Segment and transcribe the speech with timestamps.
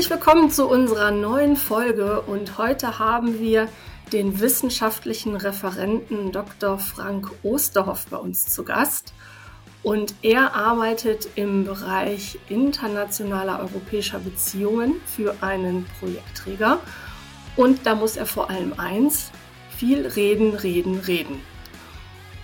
[0.00, 3.68] Herzlich willkommen zu unserer neuen Folge und heute haben wir
[4.14, 6.78] den wissenschaftlichen Referenten Dr.
[6.78, 9.12] Frank Osterhoff bei uns zu Gast.
[9.82, 16.78] Und er arbeitet im Bereich internationaler europäischer Beziehungen für einen Projektträger.
[17.54, 19.30] Und da muss er vor allem eins,
[19.76, 21.42] viel reden, reden, reden.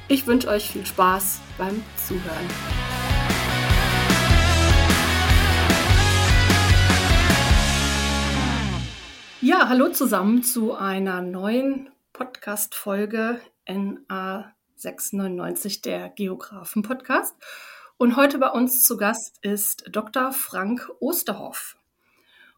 [0.09, 2.96] Ich wünsche euch viel Spaß beim Zuhören.
[9.49, 17.37] Ja, hallo zusammen zu einer neuen Podcast-Folge NA 699, der Geografen-Podcast.
[17.97, 20.33] Und heute bei uns zu Gast ist Dr.
[20.33, 21.77] Frank Osterhoff.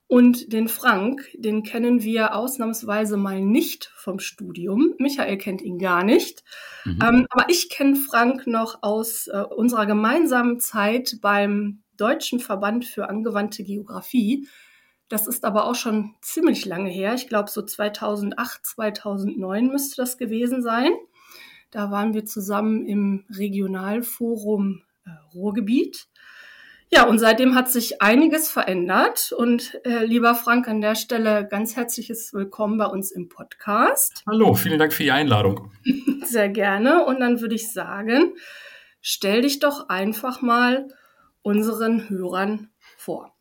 [0.06, 4.95] Und den Frank, den kennen wir ausnahmsweise mal nicht vom Studium.
[4.96, 6.43] Michael kennt ihn gar nicht.
[6.87, 7.01] Mhm.
[7.07, 13.10] Ähm, aber ich kenne Frank noch aus äh, unserer gemeinsamen Zeit beim Deutschen Verband für
[13.10, 14.48] angewandte Geografie.
[15.09, 17.14] Das ist aber auch schon ziemlich lange her.
[17.14, 20.92] Ich glaube, so 2008, 2009 müsste das gewesen sein.
[21.70, 26.09] Da waren wir zusammen im Regionalforum äh, Ruhrgebiet.
[26.90, 29.32] Ja, und seitdem hat sich einiges verändert.
[29.36, 34.24] Und äh, lieber Frank, an der Stelle ganz herzliches Willkommen bei uns im Podcast.
[34.26, 35.70] Hallo, vielen Dank für die Einladung.
[36.24, 37.04] Sehr gerne.
[37.04, 38.34] Und dann würde ich sagen,
[39.02, 40.88] stell dich doch einfach mal
[41.42, 43.38] unseren Hörern vor.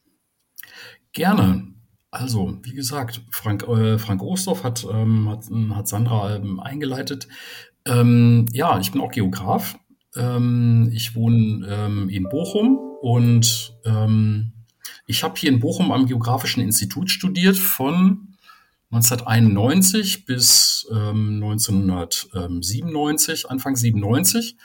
[1.18, 1.74] Gerne.
[2.12, 7.28] Also, wie gesagt, Frank, äh, Frank Ostorff hat, ähm, hat, hat Sandra ähm, eingeleitet.
[7.86, 9.80] Ähm, ja, ich bin auch Geograf.
[10.16, 14.54] Ähm, ich wohne ähm, in Bochum und ähm,
[15.08, 18.36] ich habe hier in Bochum am Geografischen Institut studiert von
[18.92, 24.56] 1991 bis 1997, Anfang 97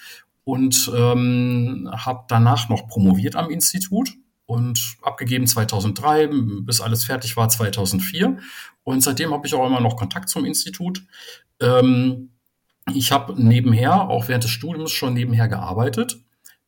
[0.45, 4.13] und habe danach noch promoviert am Institut
[4.47, 6.29] und abgegeben 2003,
[6.63, 8.39] bis alles fertig war 2004.
[8.85, 11.03] Und seitdem habe ich auch immer noch Kontakt zum Institut.
[11.61, 12.31] Ähm,
[12.93, 16.19] ich habe nebenher, auch während des Studiums schon nebenher gearbeitet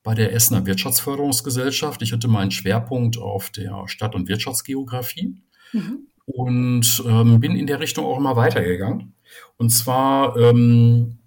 [0.02, 2.02] bei der Essener Wirtschaftsförderungsgesellschaft.
[2.02, 5.34] Ich hatte meinen Schwerpunkt auf der Stadt- und Wirtschaftsgeografie
[5.72, 6.06] mhm.
[6.26, 9.14] und ähm, bin in der Richtung auch immer weitergegangen.
[9.56, 11.18] Und zwar ähm,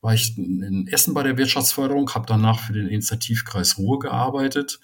[0.00, 4.80] war ich in Essen bei der Wirtschaftsförderung, habe danach für den Initiativkreis Ruhr gearbeitet,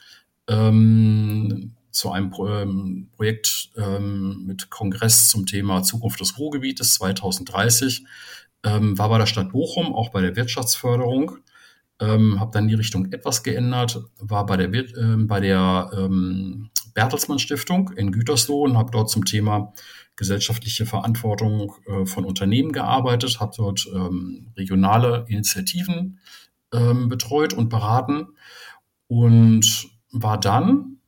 [0.52, 8.04] ähm, zu einem ähm, Projekt ähm, mit Kongress zum Thema Zukunft des Ruhrgebietes 2030.
[8.64, 11.38] Ähm, war bei der Stadt Bochum, auch bei der Wirtschaftsförderung.
[12.00, 17.38] Ähm, habe dann die Richtung etwas geändert, war bei der, äh, bei der ähm, Bertelsmann
[17.38, 19.72] Stiftung in Gütersloh und habe dort zum Thema
[20.16, 26.18] gesellschaftliche Verantwortung äh, von Unternehmen gearbeitet, habe dort ähm, regionale Initiativen
[26.72, 28.28] ähm, betreut und beraten
[29.06, 30.98] und war dann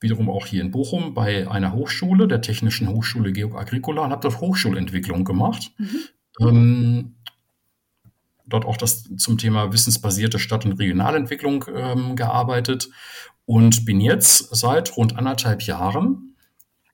[0.00, 4.22] wiederum auch hier in Bochum bei einer Hochschule, der Technischen Hochschule Georg Agricola, und habe
[4.22, 5.72] dort Hochschulentwicklung gemacht.
[5.78, 6.00] Mhm.
[6.40, 7.14] Ähm,
[8.46, 12.88] dort auch das zum Thema wissensbasierte Stadt- und Regionalentwicklung ähm, gearbeitet
[13.46, 16.36] und bin jetzt seit rund anderthalb Jahren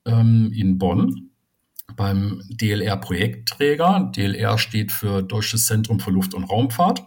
[0.04, 1.30] ähm, in Bonn
[1.96, 4.12] beim DLR-Projektträger.
[4.16, 7.02] DLR steht für Deutsches Zentrum für Luft- und Raumfahrt.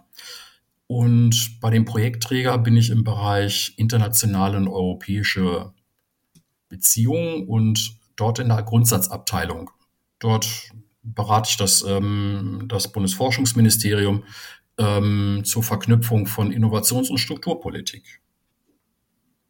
[0.87, 5.73] Und bei dem Projektträger bin ich im Bereich internationale und europäische
[6.69, 9.71] Beziehungen und dort in der Grundsatzabteilung.
[10.19, 10.69] Dort
[11.01, 14.23] berate ich das, ähm, das Bundesforschungsministerium
[14.77, 18.21] ähm, zur Verknüpfung von Innovations- und Strukturpolitik.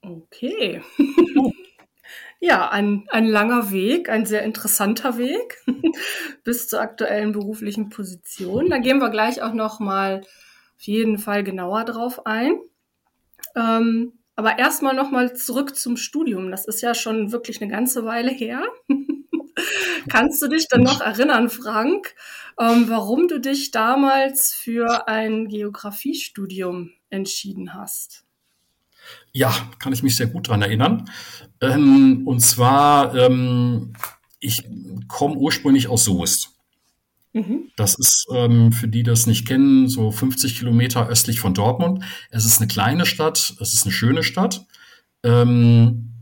[0.01, 0.81] Okay.
[2.39, 5.57] ja, ein, ein langer Weg, ein sehr interessanter Weg
[6.43, 8.69] bis zur aktuellen beruflichen Position.
[8.69, 10.21] Da gehen wir gleich auch noch mal
[10.77, 12.59] auf jeden Fall genauer drauf ein.
[13.55, 16.51] Ähm, aber erstmal nochmal zurück zum Studium.
[16.51, 18.63] Das ist ja schon wirklich eine ganze Weile her.
[20.09, 22.13] Kannst du dich dann noch erinnern, Frank,
[22.59, 28.25] ähm, warum du dich damals für ein Geografiestudium entschieden hast?
[29.31, 31.09] Ja, kann ich mich sehr gut daran erinnern.
[31.61, 33.93] Ähm, und zwar, ähm,
[34.39, 34.67] ich
[35.07, 36.54] komme ursprünglich aus Soest.
[37.35, 37.69] Mhm.
[37.75, 42.01] Das ist ähm, für die, das nicht kennen, so 50 Kilometer östlich von Dortmund.
[42.31, 44.65] Es ist eine kleine Stadt, es ist eine schöne Stadt.
[45.21, 46.13] Ähm,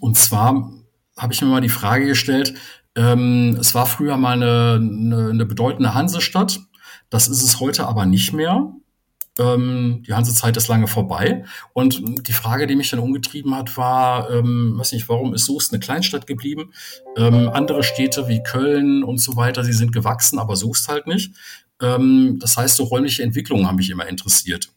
[0.00, 0.70] und zwar
[1.16, 2.54] habe ich mir mal die Frage gestellt,
[2.94, 6.60] ähm, es war früher mal eine, eine, eine bedeutende Hansestadt,
[7.08, 8.70] das ist es heute aber nicht mehr.
[9.38, 11.44] Ähm, die Hansezeit ist lange vorbei.
[11.72, 15.72] Und die Frage, die mich dann umgetrieben hat, war, ähm, weiß nicht, warum ist Soest
[15.72, 16.72] eine Kleinstadt geblieben?
[17.16, 21.32] Ähm, andere Städte wie Köln und so weiter, sie sind gewachsen, aber Soest halt nicht.
[21.80, 24.70] Ähm, das heißt, so räumliche Entwicklungen haben mich immer interessiert.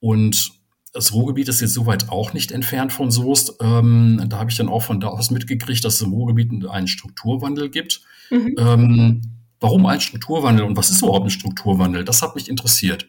[0.00, 0.52] Und
[0.92, 3.54] das Ruhrgebiet ist jetzt soweit auch nicht entfernt von Soest.
[3.60, 6.88] Ähm, da habe ich dann auch von da aus mitgekriegt, dass es im Ruhrgebiet einen
[6.88, 8.00] Strukturwandel gibt.
[8.30, 8.54] Mhm.
[8.58, 9.22] Ähm,
[9.60, 12.04] warum ein Strukturwandel und was ist überhaupt ein Strukturwandel?
[12.04, 13.06] Das hat mich interessiert.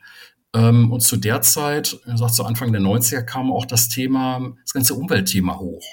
[0.53, 4.53] Ähm, und zu der Zeit, er sagt zu Anfang der 90er, kam auch das Thema,
[4.63, 5.83] das ganze Umweltthema hoch.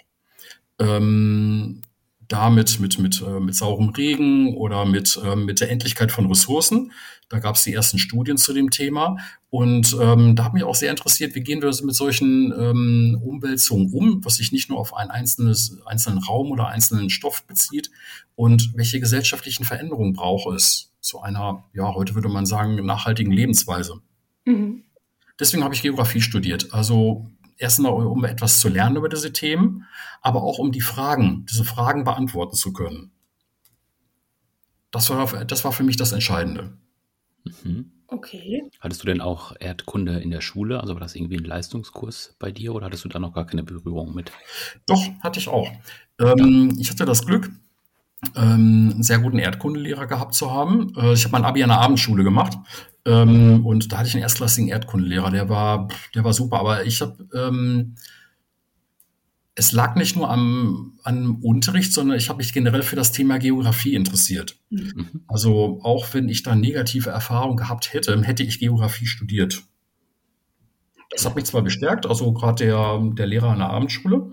[0.81, 1.83] Ähm,
[2.29, 6.93] damit mit, mit, äh, mit saurem Regen oder mit, äh, mit der Endlichkeit von Ressourcen.
[7.31, 9.17] Da gab es die ersten Studien zu dem Thema.
[9.51, 13.93] Und ähm, da hat mich auch sehr interessiert, wie gehen wir mit solchen ähm, Umwälzungen
[13.93, 17.91] um, was sich nicht nur auf einen einzelnes, einzelnen Raum oder einzelnen Stoff bezieht
[18.35, 24.03] und welche gesellschaftlichen Veränderungen braucht es zu einer, ja, heute würde man sagen, nachhaltigen Lebensweise.
[24.49, 24.85] Mhm.
[25.39, 26.73] Deswegen habe ich Geografie studiert.
[26.73, 29.87] Also erstmal, um etwas zu lernen über diese Themen,
[30.23, 33.13] aber auch um die Fragen, diese Fragen beantworten zu können.
[34.91, 36.79] Das war, das war für mich das Entscheidende.
[37.63, 37.93] Mhm.
[38.07, 38.63] Okay.
[38.81, 40.81] Hattest du denn auch Erdkunde in der Schule?
[40.81, 43.65] Also war das irgendwie ein Leistungskurs bei dir oder hattest du da noch gar keine
[43.65, 44.33] Berührung mit?
[44.87, 45.71] Doch, hatte ich auch.
[46.19, 47.51] Ähm, ich hatte das Glück,
[48.35, 50.93] ähm, einen sehr guten Erdkundelehrer gehabt zu haben.
[50.97, 52.57] Äh, ich habe mein Abi an der Abendschule gemacht
[53.05, 55.31] ähm, und da hatte ich einen erstklassigen Erdkundelehrer.
[55.31, 56.61] Der war, der war super.
[56.61, 57.95] Aber ich habe ähm,
[59.59, 63.39] es lag nicht nur am, am Unterricht, sondern ich habe mich generell für das Thema
[63.39, 64.57] Geografie interessiert.
[64.71, 65.25] Mhm.
[65.27, 69.65] Also auch wenn ich da negative Erfahrungen gehabt hätte, hätte ich Geografie studiert.
[71.11, 74.31] Das hat mich zwar bestärkt, also gerade der, der Lehrer an der Abendschule,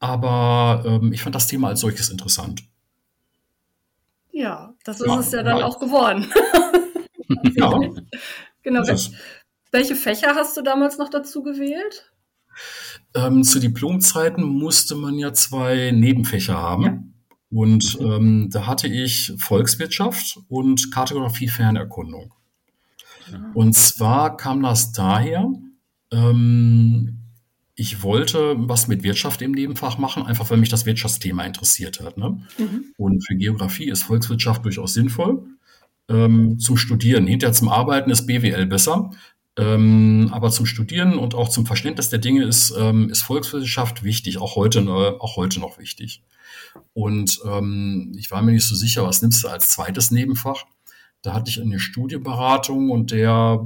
[0.00, 2.62] aber ähm, ich fand das Thema als solches interessant.
[4.32, 6.26] Ja, das ist es ja dann auch geworden.
[7.56, 7.80] ja.
[8.62, 8.84] Genau.
[9.70, 12.12] Welche Fächer hast du damals noch dazu gewählt?
[13.14, 16.82] Ähm, zu Diplomzeiten musste man ja zwei Nebenfächer haben.
[16.82, 16.98] Ja.
[17.50, 22.34] Und ähm, da hatte ich Volkswirtschaft und Kartografie Fernerkundung.
[23.30, 23.50] Ja.
[23.54, 25.50] Und zwar kam das daher,
[26.12, 27.17] ähm,
[27.78, 32.18] ich wollte was mit Wirtschaft im Nebenfach machen, einfach weil mich das Wirtschaftsthema interessiert hat.
[32.18, 32.40] Ne?
[32.58, 32.86] Mhm.
[32.96, 35.44] Und für Geografie ist Volkswirtschaft durchaus sinnvoll.
[36.08, 37.28] Ähm, zum Studieren.
[37.28, 39.12] Hinterher zum Arbeiten ist BWL besser.
[39.56, 44.38] Ähm, aber zum Studieren und auch zum Verständnis der Dinge ist, ähm, ist Volkswirtschaft wichtig,
[44.38, 46.24] auch heute, äh, auch heute noch wichtig.
[46.94, 50.64] Und ähm, ich war mir nicht so sicher, was nimmst du als zweites Nebenfach?
[51.22, 53.64] Da hatte ich eine Studieberatung und der,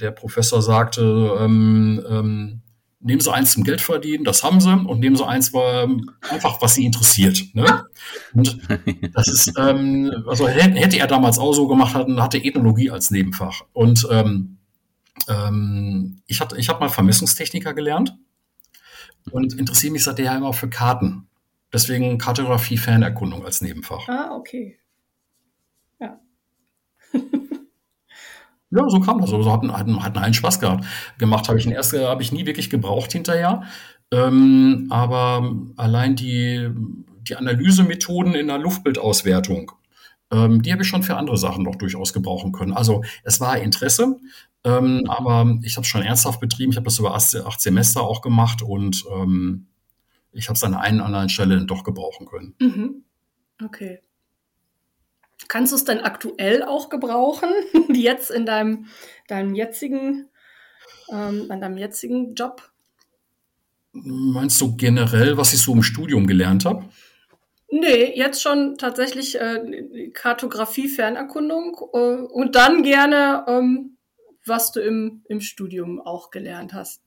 [0.00, 2.62] der Professor sagte, ähm, ähm,
[3.02, 5.88] nehmen Sie eins zum Geld verdienen, das haben Sie, und nehmen Sie eins war
[6.30, 7.42] einfach, was Sie interessiert.
[7.54, 7.84] Ne?
[8.34, 8.58] Und
[9.14, 13.62] das ist, ähm, also hätte er damals auch so gemacht, hatte Ethnologie als Nebenfach.
[13.72, 14.58] Und ähm,
[15.28, 18.16] ähm, ich hatte, ich habe mal Vermessungstechniker gelernt
[19.30, 21.28] und interessiere mich seitdem immer für Karten.
[21.72, 24.08] Deswegen Kartografie, Fernerkundung als Nebenfach.
[24.08, 24.78] Ah, okay.
[25.98, 26.20] Ja.
[28.74, 29.30] ja, so kam das.
[29.30, 30.84] So also, hatten, hatten, hatten einen Spaß gehabt.
[31.18, 33.62] Gemacht habe ich den ersten, habe ich nie wirklich gebraucht hinterher.
[34.10, 36.70] Ähm, aber allein die,
[37.28, 39.72] die Analysemethoden in der Luftbildauswertung,
[40.30, 42.72] ähm, die habe ich schon für andere Sachen noch durchaus gebrauchen können.
[42.72, 44.18] Also es war Interesse,
[44.64, 46.72] ähm, aber ich habe es schon ernsthaft betrieben.
[46.72, 49.66] Ich habe das über acht Semester auch gemacht und ähm,
[50.32, 52.54] ich habe es an oder anderen Stelle doch gebrauchen können.
[52.58, 53.04] Mhm.
[53.62, 54.00] Okay.
[55.48, 57.50] Kannst du es denn aktuell auch gebrauchen,
[57.92, 58.86] jetzt in deinem,
[59.28, 60.28] deinem jetzigen,
[61.10, 62.70] ähm, an deinem jetzigen Job?
[63.92, 66.84] Meinst du generell, was ich so im Studium gelernt habe?
[67.70, 73.92] Nee, jetzt schon tatsächlich äh, Kartografie, Fernerkundung äh, und dann gerne ähm,
[74.46, 77.02] was du im, im Studium auch gelernt hast.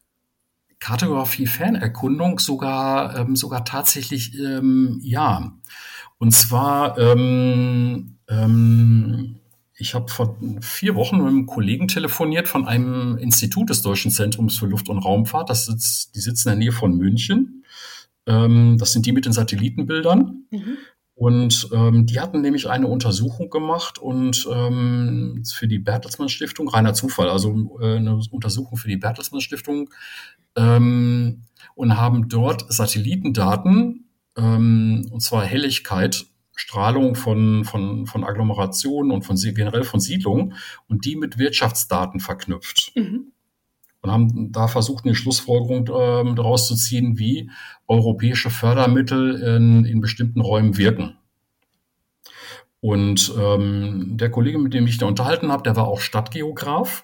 [0.80, 5.54] Kartografie, Fernerkundung sogar, ähm, sogar tatsächlich ähm, ja.
[6.18, 9.40] Und zwar, ähm, ähm,
[9.78, 14.58] ich habe vor vier Wochen mit einem Kollegen telefoniert von einem Institut des Deutschen Zentrums
[14.58, 15.50] für Luft- und Raumfahrt.
[15.50, 17.66] Das sitzt, die sitzen in der Nähe von München.
[18.26, 20.46] Ähm, das sind die mit den Satellitenbildern.
[20.50, 20.78] Mhm.
[21.16, 26.94] Und ähm, die hatten nämlich eine Untersuchung gemacht und ähm, für die Bertelsmann Stiftung, reiner
[26.94, 29.90] Zufall, also äh, eine Untersuchung für die Bertelsmann Stiftung
[30.58, 36.26] ähm, und haben dort Satellitendaten, ähm, und zwar Helligkeit,
[36.56, 40.54] Strahlung von, von, von Agglomerationen und von generell von Siedlungen
[40.88, 42.92] und die mit Wirtschaftsdaten verknüpft.
[42.96, 43.32] Mhm
[44.06, 47.50] und haben da versucht, eine Schlussfolgerung äh, daraus zu ziehen, wie
[47.88, 51.18] europäische Fördermittel in, in bestimmten Räumen wirken.
[52.82, 57.04] Und ähm, der Kollege, mit dem ich da unterhalten habe, der war auch Stadtgeograf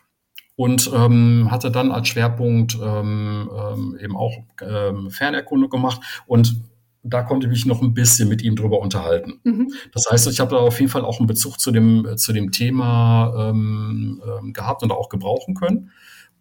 [0.55, 6.61] und ähm, hatte dann als Schwerpunkt ähm, ähm, eben auch ähm, Fernerkundung gemacht und
[7.03, 9.39] da konnte ich mich noch ein bisschen mit ihm drüber unterhalten.
[9.43, 9.73] Mhm.
[9.93, 12.51] Das heißt, ich habe da auf jeden Fall auch einen Bezug zu dem, zu dem
[12.51, 15.91] Thema ähm, ähm, gehabt und auch gebrauchen können.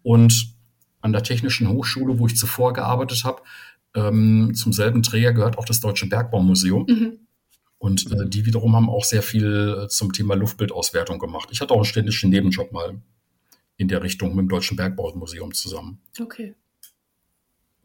[0.03, 0.53] Und
[1.01, 3.41] an der Technischen Hochschule, wo ich zuvor gearbeitet habe,
[3.95, 6.85] ähm, zum selben Träger gehört auch das Deutsche Bergbaumuseum.
[6.87, 7.19] Mhm.
[7.79, 11.49] Und äh, die wiederum haben auch sehr viel äh, zum Thema Luftbildauswertung gemacht.
[11.51, 13.01] Ich hatte auch einen ständischen Nebenjob mal
[13.77, 15.99] in der Richtung mit dem Deutschen Bergbaumuseum zusammen.
[16.19, 16.53] Okay.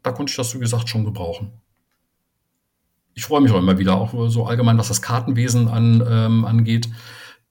[0.03, 1.51] Da konnte ich das, wie gesagt, schon gebrauchen.
[3.17, 6.87] Ich freue mich auch immer wieder, auch so allgemein, was das Kartenwesen an, ähm, angeht.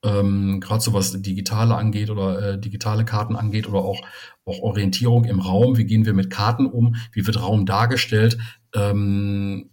[0.04, 4.00] Ähm, Gerade so was digitale angeht oder äh, digitale Karten angeht oder auch,
[4.44, 5.76] auch Orientierung im Raum.
[5.76, 6.94] Wie gehen wir mit Karten um?
[7.10, 8.38] Wie wird Raum dargestellt?
[8.76, 9.70] Ähm,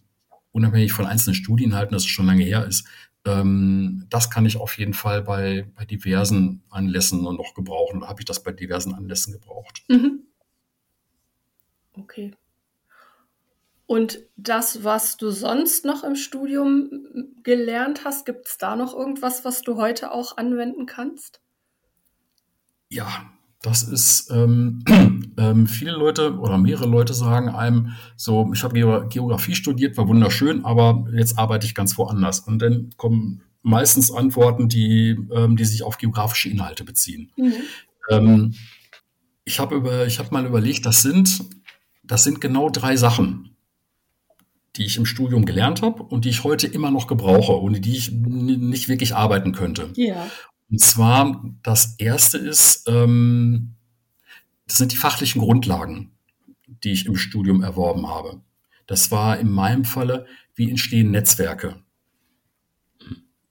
[0.52, 2.88] unabhängig von einzelnen Studieninhalten, das schon lange her ist,
[3.26, 8.08] ähm, das kann ich auf jeden Fall bei, bei diversen Anlässen noch gebrauchen.
[8.08, 9.84] Habe ich das bei diversen Anlässen gebraucht?
[9.90, 10.24] Mhm.
[11.96, 12.34] Okay.
[13.86, 16.90] Und das, was du sonst noch im Studium
[17.44, 21.42] gelernt hast, gibt es da noch irgendwas, was du heute auch anwenden kannst?
[22.90, 24.84] Ja, das ist, ähm,
[25.38, 30.64] ähm, viele Leute oder mehrere Leute sagen einem so, ich habe Geografie studiert, war wunderschön,
[30.66, 32.42] aber jetzt arbeite ich ganz woanders.
[32.42, 37.32] Und dann kommen meistens Antworten, die, ähm, die sich auf geografische Inhalte beziehen.
[37.38, 37.54] Mhm.
[38.10, 38.54] Ähm,
[39.46, 41.40] ich habe über, ich habe mal überlegt, das sind,
[42.04, 43.53] das sind genau drei Sachen,
[44.76, 47.96] die ich im Studium gelernt habe und die ich heute immer noch gebrauche, ohne die
[47.96, 49.92] ich nicht wirklich arbeiten könnte.
[49.96, 50.30] Ja.
[50.70, 53.76] Und zwar, das erste ist, ähm,
[54.68, 56.12] das sind die fachlichen Grundlagen,
[56.84, 58.42] die ich im Studium erworben habe.
[58.88, 60.26] Das war in meinem Falle,
[60.56, 61.84] wie entstehen Netzwerke?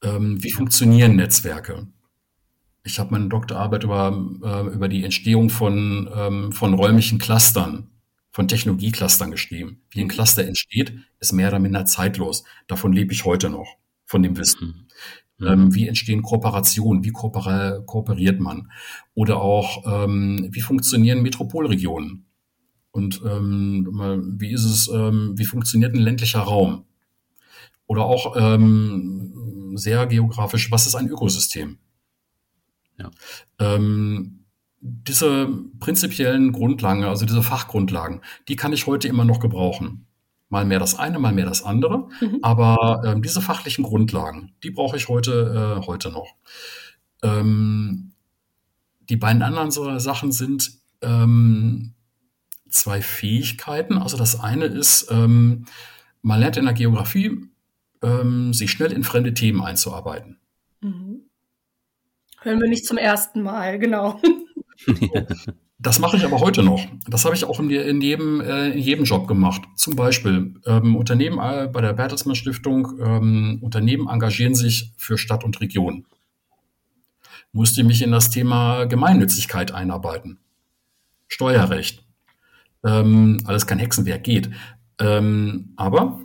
[0.02, 1.86] Ähm, wie funktionieren Netzwerke?
[2.82, 4.10] Ich habe meine Doktorarbeit über,
[4.42, 7.91] äh, über die Entstehung von, ähm, von räumlichen Clustern,
[8.32, 9.82] von Technologieclustern geschrieben.
[9.90, 12.44] Wie ein Cluster entsteht, ist mehr oder minder zeitlos.
[12.66, 14.88] Davon lebe ich heute noch, von dem Wissen.
[15.38, 15.46] Mhm.
[15.46, 17.04] Ähm, wie entstehen Kooperationen?
[17.04, 18.70] Wie kooper kooperiert man?
[19.14, 22.24] Oder auch, ähm, wie funktionieren Metropolregionen?
[22.90, 26.84] Und ähm, wie ist es, ähm, wie funktioniert ein ländlicher Raum?
[27.86, 31.78] Oder auch ähm, sehr geografisch, was ist ein Ökosystem?
[32.98, 33.10] Ja.
[33.58, 34.41] Ähm,
[34.82, 35.48] diese
[35.80, 40.06] prinzipiellen Grundlagen, also diese Fachgrundlagen, die kann ich heute immer noch gebrauchen
[40.52, 42.10] mal mehr das eine, mal mehr das andere.
[42.20, 42.40] Mhm.
[42.42, 46.36] Aber ähm, diese fachlichen Grundlagen, die brauche ich heute, äh, heute noch.
[47.22, 48.12] Ähm,
[49.08, 51.94] die beiden anderen so Sachen sind ähm,
[52.68, 53.96] zwei Fähigkeiten.
[53.96, 55.64] Also das eine ist, ähm,
[56.20, 57.48] man lernt in der Geografie,
[58.02, 60.38] ähm, sich schnell in fremde Themen einzuarbeiten.
[60.82, 61.22] Mhm.
[62.42, 64.20] Hören wir nicht zum ersten Mal, genau.
[65.82, 66.80] Das mache ich aber heute noch.
[67.08, 69.62] Das habe ich auch in, in, jedem, äh, in jedem Job gemacht.
[69.74, 75.42] Zum Beispiel ähm, Unternehmen äh, bei der Bertelsmann Stiftung, ähm, Unternehmen engagieren sich für Stadt
[75.42, 76.06] und Region.
[77.50, 80.38] Musste mich in das Thema Gemeinnützigkeit einarbeiten.
[81.26, 82.04] Steuerrecht.
[82.84, 84.50] Ähm, alles kein Hexenwerk geht.
[85.00, 86.20] Ähm, aber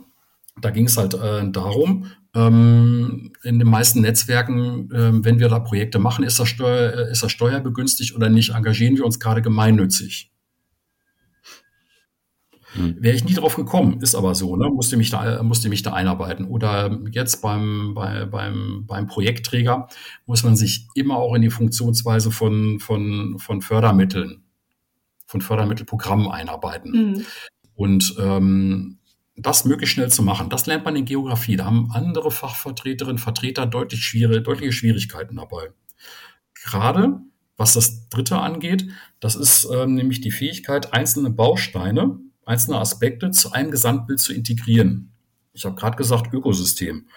[0.60, 5.98] da ging es halt äh, darum, in den meisten Netzwerken, ähm, wenn wir da Projekte
[5.98, 8.50] machen, ist das, Steuer, äh, ist das steuerbegünstigt oder nicht?
[8.50, 10.30] Engagieren wir uns gerade gemeinnützig?
[12.72, 12.96] Hm.
[13.00, 14.68] Wäre ich nie drauf gekommen, ist aber so, ne?
[14.68, 16.46] musste, mich da, musste mich da einarbeiten.
[16.46, 19.88] Oder jetzt beim, bei, beim, beim Projektträger
[20.26, 24.42] muss man sich immer auch in die Funktionsweise von, von, von Fördermitteln,
[25.24, 26.92] von Fördermittelprogrammen einarbeiten.
[26.92, 27.24] Mhm.
[27.74, 28.97] Und ähm,
[29.40, 30.50] das möglichst schnell zu machen.
[30.50, 31.56] Das lernt man in Geografie.
[31.56, 35.70] Da haben andere Fachvertreterinnen, Vertreter deutlich schwierige, deutliche Schwierigkeiten dabei.
[36.54, 37.20] Gerade
[37.58, 38.88] was das Dritte angeht,
[39.20, 45.12] das ist ähm, nämlich die Fähigkeit, einzelne Bausteine, einzelne Aspekte zu einem Gesamtbild zu integrieren.
[45.52, 47.08] Ich habe gerade gesagt Ökosystem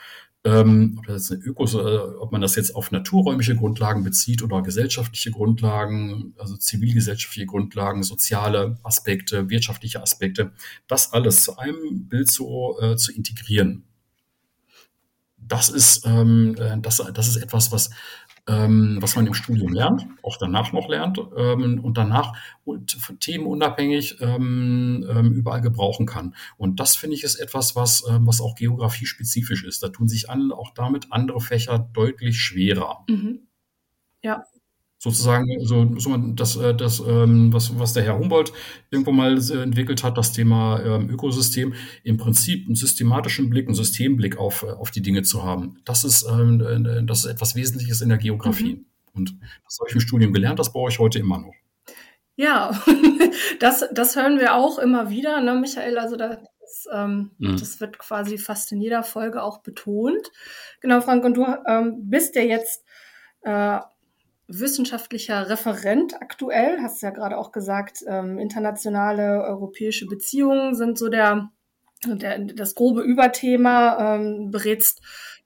[0.44, 5.32] ähm, ob, das Ökos, äh, ob man das jetzt auf naturräumliche Grundlagen bezieht oder gesellschaftliche
[5.32, 10.52] Grundlagen, also zivilgesellschaftliche Grundlagen, soziale Aspekte, wirtschaftliche Aspekte,
[10.88, 13.84] das alles zu einem Bild zu, äh, zu integrieren.
[15.38, 17.92] Das ist, ähm, äh, das, das ist etwas, was
[18.48, 22.34] ähm, was man im Studium lernt, auch danach noch lernt ähm, und danach
[23.20, 26.36] themenunabhängig ähm, ähm, überall gebrauchen kann.
[26.58, 29.84] Und das finde ich ist etwas, was, ähm, was auch geografiespezifisch ist.
[29.84, 33.04] Da tun sich an, auch damit andere Fächer deutlich schwerer.
[33.08, 33.48] Mhm.
[34.24, 34.46] Ja
[35.02, 38.54] sozusagen so, so das, äh, das ähm, was, was der Herr Humboldt
[38.92, 44.38] irgendwo mal entwickelt hat, das Thema ähm, Ökosystem, im Prinzip einen systematischen Blick, einen Systemblick
[44.38, 45.80] auf, äh, auf die Dinge zu haben.
[45.86, 48.76] Das ist, ähm, äh, das ist etwas Wesentliches in der Geografie.
[48.76, 48.86] Mhm.
[49.16, 51.56] Und das habe ich im Studium gelernt, das brauche ich heute immer noch.
[52.36, 52.80] Ja,
[53.60, 55.98] das, das hören wir auch immer wieder, ne, Michael?
[55.98, 56.38] Also das,
[56.94, 57.58] ähm, mhm.
[57.58, 60.32] das wird quasi fast in jeder Folge auch betont.
[60.80, 62.86] Genau, Frank, und du ähm, bist ja jetzt
[63.42, 63.80] äh,
[64.60, 66.82] wissenschaftlicher Referent aktuell.
[66.82, 71.50] Hast ja gerade auch gesagt, ähm, internationale europäische Beziehungen sind so der,
[72.06, 74.16] der das grobe Überthema.
[74.16, 75.02] Ähm, berätst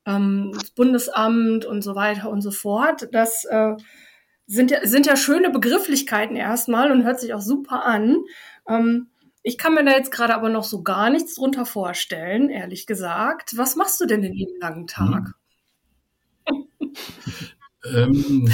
[0.05, 3.09] ähm, das Bundesamt und so weiter und so fort.
[3.11, 3.75] Das äh,
[4.47, 8.23] sind ja, sind ja schöne Begrifflichkeiten erstmal und hört sich auch super an.
[8.67, 9.07] Ähm,
[9.43, 13.57] ich kann mir da jetzt gerade aber noch so gar nichts drunter vorstellen, ehrlich gesagt.
[13.57, 15.35] Was machst du denn den lieben langen Tag?
[17.93, 18.51] Ähm,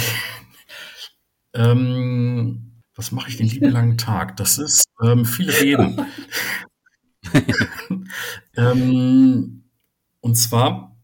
[1.54, 4.36] ähm, was mache ich den lieben langen Tag?
[4.36, 6.00] Das ist ähm, viel Reden.
[8.56, 9.64] ähm,
[10.20, 10.96] und zwar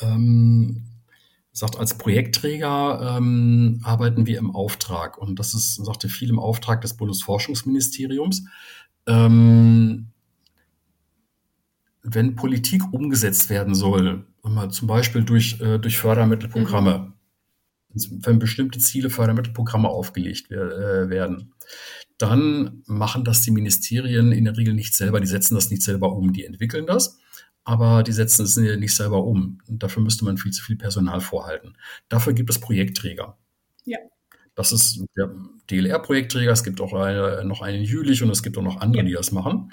[0.00, 0.84] ähm,
[1.52, 5.18] sagt, als Projektträger ähm, arbeiten wir im Auftrag.
[5.18, 8.44] Und das ist, sagte viel im Auftrag des Bundesforschungsministeriums.
[9.06, 10.08] Ähm,
[12.02, 14.26] wenn Politik umgesetzt werden soll,
[14.70, 17.12] zum Beispiel durch, äh, durch Fördermittelprogramme, mhm.
[17.92, 21.52] Wenn bestimmte Ziele Fördermittelprogramme aufgelegt äh, werden,
[22.18, 26.12] dann machen das die Ministerien in der Regel nicht selber, die setzen das nicht selber
[26.12, 27.18] um, die entwickeln das,
[27.64, 29.58] aber die setzen es nicht selber um.
[29.68, 31.76] Und dafür müsste man viel zu viel Personal vorhalten.
[32.08, 33.38] Dafür gibt es Projektträger.
[33.84, 33.98] Ja.
[34.54, 35.34] Das ist der
[35.70, 36.52] DLR-Projektträger.
[36.52, 39.32] Es gibt auch eine, noch einen Jülich und es gibt auch noch andere, die das
[39.32, 39.72] machen.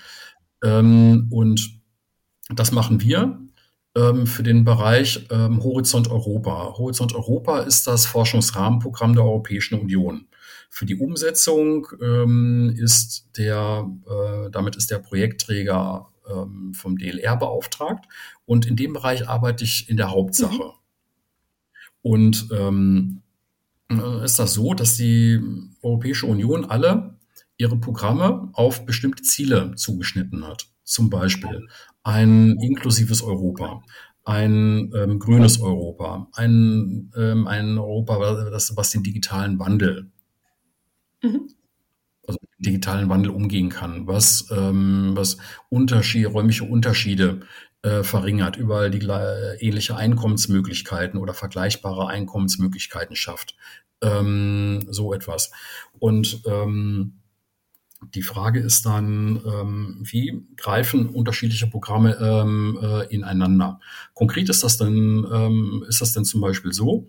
[0.63, 1.81] Ähm, und
[2.49, 3.46] das machen wir
[4.25, 6.77] für den Bereich ähm, Horizont Europa.
[6.77, 10.27] Horizont Europa ist das Forschungsrahmenprogramm der Europäischen Union.
[10.69, 18.05] Für die Umsetzung ähm, ist der, äh, damit ist der Projektträger ähm, vom DLR beauftragt.
[18.45, 20.63] Und in dem Bereich arbeite ich in der Hauptsache.
[20.63, 20.71] Mhm.
[22.01, 23.21] Und ähm,
[23.89, 25.41] äh, ist das so, dass die
[25.81, 27.17] Europäische Union alle
[27.57, 30.67] ihre Programme auf bestimmte Ziele zugeschnitten hat.
[30.83, 31.67] Zum Beispiel
[32.07, 33.83] ein inklusives Europa,
[34.23, 40.09] ein ähm, grünes Europa, ein, ähm, ein Europa, das, was den digitalen Wandel,
[41.21, 41.49] mhm.
[42.25, 45.35] also digitalen Wandel umgehen kann, was, ähm, was
[45.67, 47.41] Unterschiede, räumliche Unterschiede
[47.81, 53.57] äh, verringert, überall die äh, ähnliche Einkommensmöglichkeiten oder vergleichbare Einkommensmöglichkeiten schafft.
[54.01, 55.51] Ähm, so etwas.
[55.99, 57.19] Und ähm,
[58.13, 63.79] die Frage ist dann, ähm, wie greifen unterschiedliche Programme ähm, äh, ineinander?
[64.13, 67.07] Konkret ist das denn, ähm, ist das denn zum Beispiel so,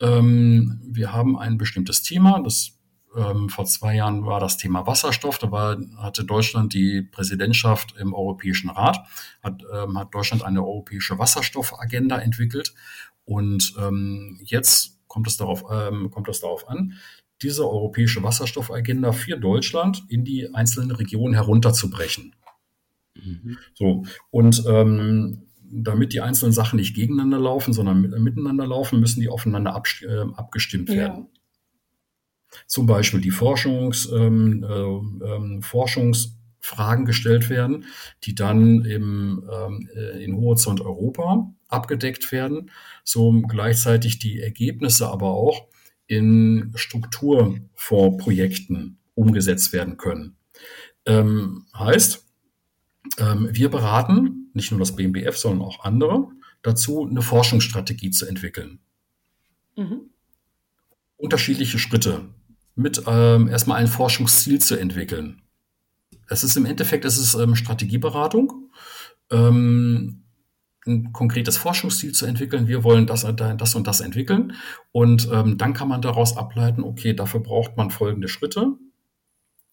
[0.00, 2.78] ähm, wir haben ein bestimmtes Thema, das
[3.16, 5.38] ähm, vor zwei Jahren war das Thema Wasserstoff.
[5.38, 9.00] Da war, hatte Deutschland die Präsidentschaft im Europäischen Rat,
[9.42, 12.74] hat, ähm, hat Deutschland eine europäische Wasserstoffagenda entwickelt.
[13.24, 13.74] Und
[14.42, 16.94] jetzt kommt es darauf, kommt es darauf an,
[17.42, 22.34] diese europäische Wasserstoffagenda für Deutschland in die einzelnen Regionen herunterzubrechen.
[23.14, 23.58] Mhm.
[23.74, 29.28] So, und ähm, damit die einzelnen Sachen nicht gegeneinander laufen, sondern miteinander laufen, müssen die
[29.28, 31.26] aufeinander äh, abgestimmt werden.
[31.26, 31.38] Ja.
[32.66, 37.84] Zum Beispiel die Forschungs, ähm, äh, ähm, Forschungsfragen gestellt werden,
[38.24, 42.70] die dann im, ähm, äh, in Horizont Europa abgedeckt werden,
[43.04, 45.68] so gleichzeitig die Ergebnisse aber auch
[46.08, 50.34] in Strukturfondsprojekten umgesetzt werden können.
[51.06, 52.26] Ähm, heißt,
[53.18, 56.26] ähm, wir beraten nicht nur das BMBF, sondern auch andere
[56.62, 58.80] dazu, eine Forschungsstrategie zu entwickeln.
[59.76, 60.10] Mhm.
[61.16, 62.24] Unterschiedliche Schritte
[62.74, 65.42] mit ähm, erstmal ein Forschungsziel zu entwickeln.
[66.28, 68.70] Es ist im Endeffekt, es ist ähm, Strategieberatung.
[69.30, 70.22] Ähm,
[70.88, 72.66] ein konkretes Forschungsziel zu entwickeln.
[72.66, 74.54] Wir wollen das, das und das entwickeln.
[74.92, 78.72] Und ähm, dann kann man daraus ableiten, okay, dafür braucht man folgende Schritte.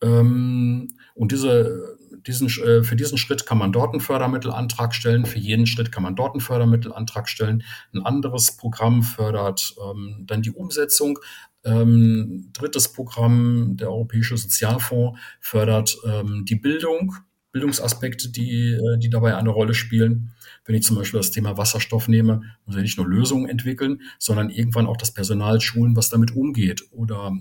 [0.01, 1.97] Ähm, und diese,
[2.27, 5.25] diesen, äh, für diesen Schritt kann man dort einen Fördermittelantrag stellen.
[5.25, 7.63] Für jeden Schritt kann man dort einen Fördermittelantrag stellen.
[7.93, 11.19] Ein anderes Programm fördert ähm, dann die Umsetzung.
[11.63, 17.15] Ähm, drittes Programm, der Europäische Sozialfonds, fördert ähm, die Bildung,
[17.55, 20.33] Bildungsaspekte, die, äh, die dabei eine Rolle spielen.
[20.65, 24.49] Wenn ich zum Beispiel das Thema Wasserstoff nehme, muss ich nicht nur Lösungen entwickeln, sondern
[24.49, 27.31] irgendwann auch das Personal schulen, was damit umgeht oder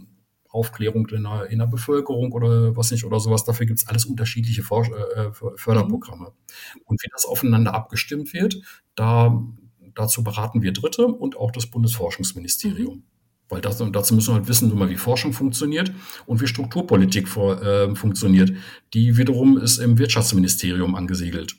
[0.49, 3.45] Aufklärung in der, in der Bevölkerung oder was nicht oder sowas.
[3.45, 6.27] Dafür gibt es alles unterschiedliche Forsch äh, Förderprogramme.
[6.27, 6.81] Mhm.
[6.85, 8.63] Und wie das aufeinander abgestimmt wird,
[8.95, 9.43] da,
[9.97, 12.99] dazu beraten wir Dritte und auch das Bundesforschungsministerium.
[12.99, 13.14] Mhm.
[13.55, 15.93] Weil das, dazu müssen wir halt wissen, wie Forschung funktioniert
[16.27, 18.53] und wie Strukturpolitik vor, äh, funktioniert.
[18.93, 21.57] Die wiederum ist im Wirtschaftsministerium angesiedelt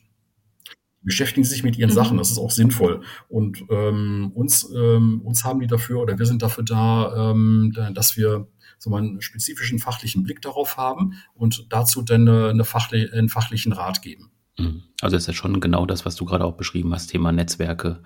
[1.05, 1.95] beschäftigen sich mit ihren mhm.
[1.95, 2.17] Sachen.
[2.17, 3.01] Das ist auch sinnvoll.
[3.29, 8.17] Und ähm, uns, ähm, uns haben die dafür oder wir sind dafür da, ähm, dass
[8.17, 13.29] wir so einen spezifischen fachlichen Blick darauf haben und dazu dann eine, eine fachli einen
[13.29, 14.31] fachlichen Rat geben.
[14.57, 14.83] Mhm.
[15.01, 18.01] Also ist ja schon genau das, was du gerade auch beschrieben hast, Thema Netzwerke,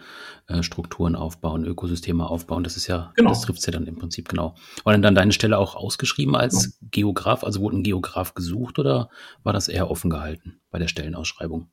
[0.48, 2.64] äh, Strukturen aufbauen, Ökosysteme aufbauen.
[2.64, 3.30] Das ist ja, genau.
[3.30, 4.56] das trifft es ja dann im Prinzip genau.
[4.84, 6.90] War denn dann deine Stelle auch ausgeschrieben als genau.
[6.92, 7.44] Geograf?
[7.44, 9.10] Also wurde ein Geograf gesucht oder
[9.44, 11.70] war das eher offen gehalten bei der Stellenausschreibung?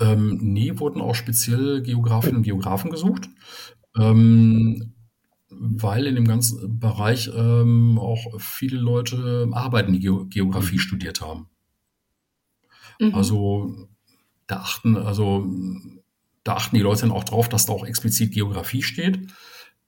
[0.00, 3.28] Ähm, nee, wurden auch speziell Geografinnen und Geografen gesucht.
[3.96, 4.94] Ähm,
[5.50, 10.80] weil in dem ganzen Bereich ähm, auch viele Leute arbeiten, die Geografie mhm.
[10.80, 11.48] studiert haben.
[12.98, 13.14] Mhm.
[13.14, 13.88] Also
[14.46, 15.46] da achten, also
[16.44, 19.18] da achten die Leute dann auch drauf, dass da auch explizit Geografie steht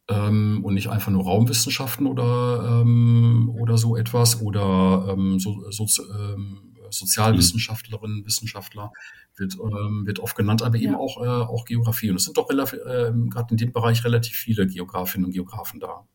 [0.08, 5.86] ähm, und nicht einfach nur Raumwissenschaften oder, ähm, oder so etwas oder ähm, so, so,
[6.12, 8.92] ähm, Sozialwissenschaftlerinnen, Wissenschaftler
[9.36, 10.98] wird, ähm, wird oft genannt, aber eben ja.
[10.98, 12.10] auch, äh, auch Geografie.
[12.10, 16.06] Und es sind doch äh, gerade in dem Bereich relativ viele Geografinnen und Geografen da.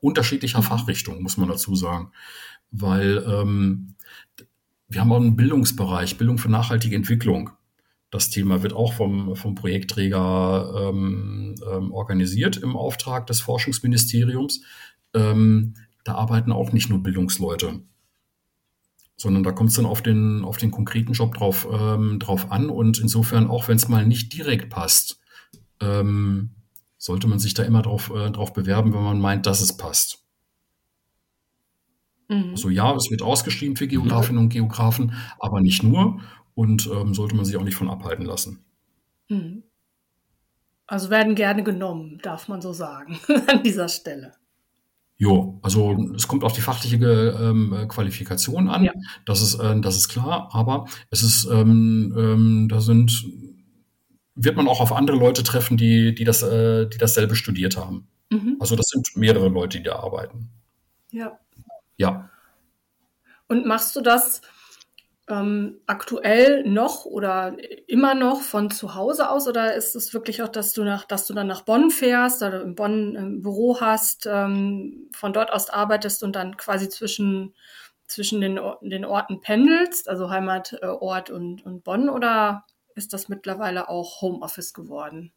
[0.00, 0.64] Unterschiedlicher mhm.
[0.64, 2.10] Fachrichtungen, muss man dazu sagen.
[2.70, 3.94] Weil ähm,
[4.94, 7.50] wir haben auch einen Bildungsbereich, Bildung für nachhaltige Entwicklung.
[8.10, 14.62] Das Thema wird auch vom, vom Projektträger ähm, ähm, organisiert im Auftrag des Forschungsministeriums.
[15.12, 17.80] Ähm, da arbeiten auch nicht nur Bildungsleute,
[19.16, 22.70] sondern da kommt es dann auf den, auf den konkreten Job drauf, ähm, drauf an.
[22.70, 25.20] Und insofern, auch wenn es mal nicht direkt passt,
[25.80, 26.50] ähm,
[26.98, 30.23] sollte man sich da immer drauf, äh, drauf bewerben, wenn man meint, dass es passt.
[32.28, 32.50] Mhm.
[32.50, 36.20] Also ja, es wird ausgeschrieben für Geografinnen und Geografen, aber nicht nur
[36.54, 38.64] und ähm, sollte man sich auch nicht von abhalten lassen.
[39.28, 39.64] Mhm.
[40.86, 44.34] Also werden gerne genommen, darf man so sagen, an dieser Stelle.
[45.16, 46.96] Jo, also es kommt auf die fachliche
[47.40, 48.92] ähm, Qualifikation an, ja.
[49.26, 53.24] das, ist, äh, das ist klar, aber es ist, ähm, ähm, da sind,
[54.34, 58.08] wird man auch auf andere Leute treffen, die, die, das, äh, die dasselbe studiert haben.
[58.30, 58.56] Mhm.
[58.58, 60.50] Also das sind mehrere Leute, die da arbeiten.
[61.12, 61.38] Ja.
[61.96, 62.30] Ja.
[63.48, 64.40] Und machst du das
[65.28, 70.48] ähm, aktuell noch oder immer noch von zu Hause aus oder ist es wirklich auch,
[70.48, 74.26] dass du nach, dass du dann nach Bonn fährst oder in Bonn ein Büro hast,
[74.26, 77.54] ähm, von dort aus arbeitest und dann quasi zwischen
[78.06, 84.20] zwischen den, den Orten pendelst, also Heimatort und, und Bonn oder ist das mittlerweile auch
[84.20, 85.32] Homeoffice geworden?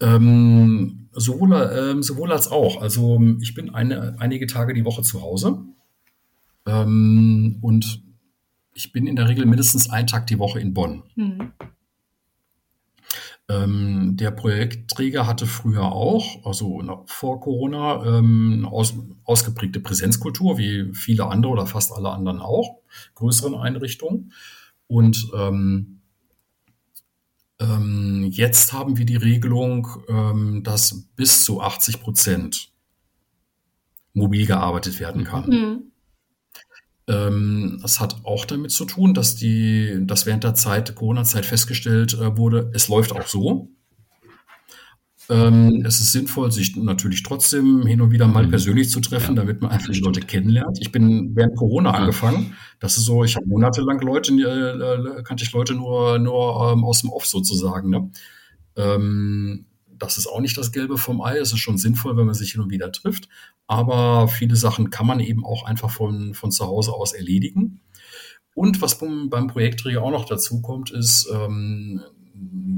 [0.00, 2.80] Ähm, sowohl, ähm, sowohl als auch.
[2.82, 5.64] Also ich bin eine, einige Tage die Woche zu Hause
[6.66, 8.02] ähm, und
[8.74, 11.04] ich bin in der Regel mindestens einen Tag die Woche in Bonn.
[11.14, 11.52] Mhm.
[13.48, 21.26] Ähm, der Projektträger hatte früher auch, also vor Corona, ähm, aus, ausgeprägte Präsenzkultur, wie viele
[21.26, 22.78] andere oder fast alle anderen auch,
[23.14, 24.32] größeren Einrichtungen.
[24.86, 26.00] Und ähm,
[27.60, 32.72] ähm jetzt haben wir die Regelung, ähm, dass bis zu 80 Prozent
[34.12, 35.48] mobil gearbeitet werden kann.
[35.48, 35.82] Mhm.
[37.06, 42.14] Ähm, das hat auch damit zu tun, dass die, dass während der Zeit, Corona-Zeit festgestellt
[42.14, 43.68] äh, wurde, es läuft auch so.
[45.30, 48.50] Ähm, es ist sinnvoll, sich natürlich trotzdem hin und wieder mal mhm.
[48.50, 50.78] persönlich zu treffen, ja, damit man einfach die Leute kennenlernt.
[50.80, 51.98] Ich bin während Corona ja.
[51.98, 52.54] angefangen.
[52.78, 57.00] Das ist so, ich habe monatelang Leute, äh, kannte ich Leute nur, nur ähm, aus
[57.00, 57.88] dem Off sozusagen.
[57.88, 58.10] Ne?
[58.76, 61.38] Ähm, das ist auch nicht das Gelbe vom Ei.
[61.38, 63.28] Es ist schon sinnvoll, wenn man sich hin und wieder trifft.
[63.66, 67.80] Aber viele Sachen kann man eben auch einfach von, von zu Hause aus erledigen.
[68.54, 72.02] Und was beim, beim Projektträger auch noch dazu kommt, ist, ähm,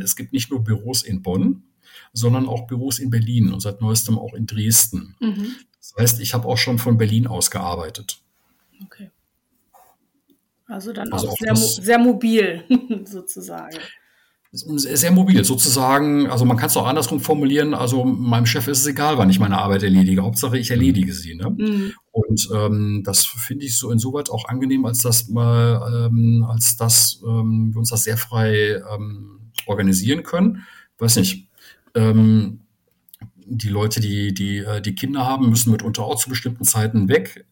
[0.00, 1.64] es gibt nicht nur Büros in Bonn,
[2.12, 5.16] sondern auch Büros in Berlin und seit neuestem auch in Dresden.
[5.20, 5.56] Mhm.
[5.78, 8.20] Das heißt, ich habe auch schon von Berlin aus gearbeitet.
[8.84, 9.10] Okay.
[10.66, 12.64] Also dann also auch, sehr, sehr mobil
[13.04, 13.78] sozusagen
[14.56, 18.86] sehr mobil, sozusagen, also man kann es auch andersrum formulieren, also meinem Chef ist es
[18.86, 21.34] egal, wann ich meine Arbeit erledige, Hauptsache ich erledige sie.
[21.34, 21.50] Ne?
[21.50, 21.92] Mhm.
[22.12, 27.22] Und ähm, das finde ich so insoweit auch angenehm, als dass mal, ähm, als dass
[27.26, 30.64] ähm, wir uns das sehr frei ähm, organisieren können.
[30.98, 31.45] Weiß nicht,
[31.96, 32.60] ähm,
[33.46, 37.46] die Leute, die, die, äh, die Kinder haben, müssen mitunter auch zu bestimmten Zeiten weg,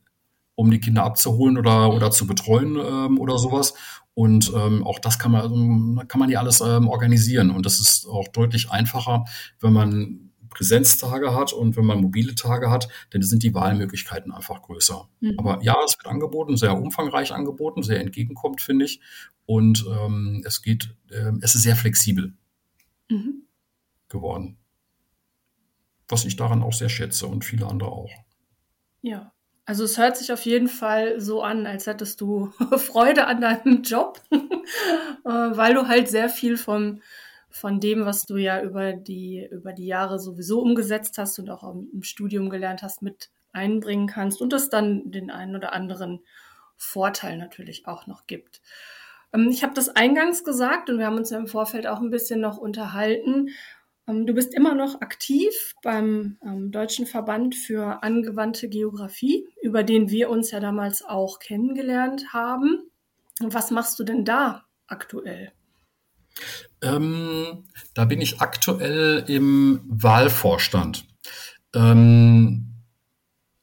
[0.55, 3.75] um die Kinder abzuholen oder, oder zu betreuen ähm, oder sowas.
[4.15, 7.51] Und ähm, auch das kann man, also, kann man ja alles ähm, organisieren.
[7.51, 9.25] Und das ist auch deutlich einfacher,
[9.61, 14.63] wenn man Präsenztage hat und wenn man mobile Tage hat, dann sind die Wahlmöglichkeiten einfach
[14.63, 15.09] größer.
[15.21, 15.35] Mhm.
[15.37, 19.01] Aber ja, es wird angeboten, sehr umfangreich angeboten, sehr entgegenkommt, finde ich.
[19.47, 22.33] Und ähm, es geht, äh, es ist sehr flexibel
[23.11, 23.44] mhm.
[24.15, 24.57] Geworden.
[26.09, 28.11] Was ich daran auch sehr schätze und viele andere auch.
[29.03, 29.33] Ja.
[29.67, 33.83] Also es hört sich auf jeden Fall so an, als hättest du Freude an deinem
[33.83, 34.39] Job, äh,
[35.25, 37.01] weil du halt sehr viel vom,
[37.49, 41.63] von dem, was du ja über die, über die Jahre sowieso umgesetzt hast und auch
[41.75, 46.21] im Studium gelernt hast, mit einbringen kannst und das dann den einen oder anderen
[46.77, 48.61] Vorteil natürlich auch noch gibt.
[49.33, 52.11] Ähm, ich habe das eingangs gesagt und wir haben uns ja im Vorfeld auch ein
[52.11, 53.51] bisschen noch unterhalten.
[54.07, 60.11] Ähm, du bist immer noch aktiv beim ähm, Deutschen Verband für angewandte Geografie, über den
[60.11, 62.91] wir uns ja damals auch kennengelernt haben.
[63.41, 65.53] Was machst du denn da aktuell?
[66.83, 67.65] Ähm,
[67.95, 71.07] da bin ich aktuell im Wahlvorstand.
[71.75, 72.75] Ähm,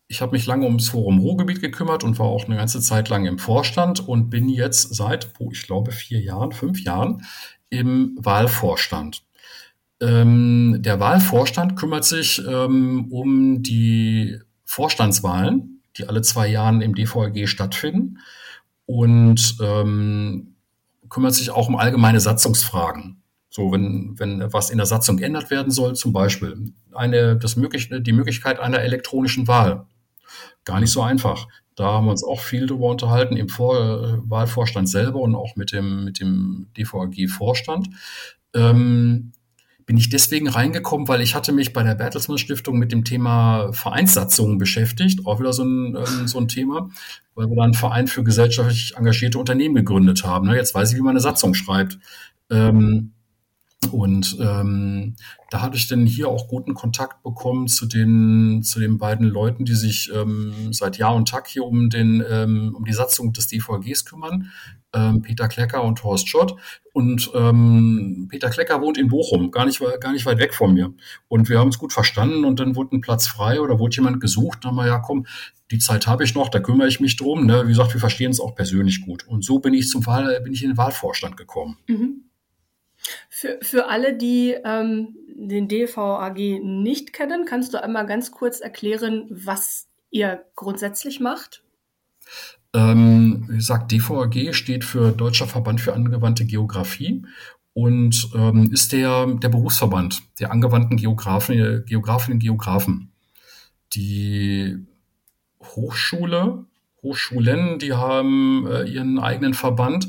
[0.07, 3.25] ich habe mich lange ums Forum Ruhrgebiet gekümmert und war auch eine ganze Zeit lang
[3.25, 7.25] im Vorstand und bin jetzt seit, wo ich glaube, vier Jahren, fünf Jahren
[7.69, 9.23] im Wahlvorstand.
[10.01, 17.47] Ähm, der Wahlvorstand kümmert sich ähm, um die Vorstandswahlen, die alle zwei Jahren im DVG
[17.47, 18.17] stattfinden
[18.85, 20.55] und ähm,
[21.09, 23.21] kümmert sich auch um allgemeine Satzungsfragen.
[23.49, 27.89] So, wenn, wenn was in der Satzung geändert werden soll, zum Beispiel eine, das möglich,
[27.91, 29.85] die Möglichkeit einer elektronischen Wahl.
[30.63, 31.47] Gar nicht so einfach.
[31.75, 35.73] Da haben wir uns auch viel darüber unterhalten im Vor Wahlvorstand selber und auch mit
[35.73, 37.89] dem, mit dem DVAG-Vorstand.
[38.53, 39.33] Ähm,
[39.85, 43.71] bin ich deswegen reingekommen, weil ich hatte mich bei der Bertelsmann Stiftung mit dem Thema
[43.73, 46.89] Vereinssatzungen beschäftigt, auch wieder so ein, ähm, so ein Thema,
[47.35, 50.47] weil wir da einen Verein für gesellschaftlich engagierte Unternehmen gegründet haben.
[50.47, 50.55] Ne?
[50.55, 51.99] Jetzt weiß ich, wie man eine Satzung schreibt.
[52.49, 53.13] Ähm,
[53.89, 55.15] und ähm,
[55.49, 59.65] da hatte ich dann hier auch guten Kontakt bekommen zu den, zu den beiden Leuten,
[59.65, 63.47] die sich ähm, seit Jahr und Tag hier um, den, ähm, um die Satzung des
[63.47, 64.51] DVGs kümmern.
[64.93, 66.55] Ähm, Peter Klecker und Horst Schott.
[66.93, 70.93] Und ähm, Peter Klecker wohnt in Bochum, gar nicht, gar nicht weit weg von mir.
[71.27, 74.21] Und wir haben uns gut verstanden und dann wurde ein Platz frei oder wurde jemand
[74.21, 74.59] gesucht.
[74.61, 75.25] Dann haben wir, ja komm,
[75.71, 77.45] die Zeit habe ich noch, da kümmere ich mich drum.
[77.45, 77.63] Ne?
[77.65, 79.25] Wie gesagt, wir verstehen es auch persönlich gut.
[79.27, 81.77] Und so bin ich zum Wahl, bin ich in den Wahlvorstand gekommen.
[81.87, 82.30] Mhm.
[83.29, 89.25] Für, für alle, die ähm, den DVAG nicht kennen, kannst du einmal ganz kurz erklären,
[89.29, 91.63] was ihr grundsätzlich macht?
[92.73, 97.23] Ähm, wie gesagt, DVAG steht für Deutscher Verband für angewandte Geografie
[97.73, 103.11] und ähm, ist der, der Berufsverband der angewandten Geografen, Geografinnen und Geografen.
[103.93, 104.77] Die
[105.61, 106.65] Hochschule,
[107.01, 110.07] Hochschulen, die haben äh, ihren eigenen Verband.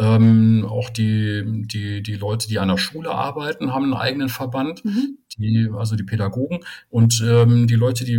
[0.00, 4.82] Ähm, auch die, die, die Leute, die an der Schule arbeiten, haben einen eigenen Verband,
[4.82, 5.18] mhm.
[5.36, 6.60] die, also die Pädagogen.
[6.88, 8.18] Und ähm, die Leute, die,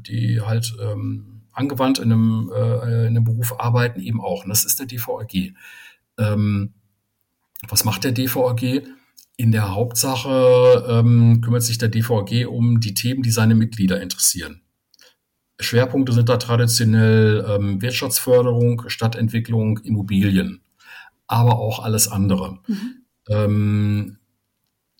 [0.00, 4.42] die halt ähm, angewandt in einem, äh, in einem Beruf arbeiten, eben auch.
[4.42, 5.54] Und das ist der DVAG.
[6.18, 6.72] Ähm,
[7.68, 8.82] was macht der DVAG?
[9.36, 14.60] In der Hauptsache ähm, kümmert sich der DVAG um die Themen, die seine Mitglieder interessieren.
[15.60, 20.62] Schwerpunkte sind da traditionell ähm, Wirtschaftsförderung, Stadtentwicklung, Immobilien
[21.32, 22.58] aber auch alles andere.
[22.66, 23.04] Mhm.
[23.28, 24.18] Ähm,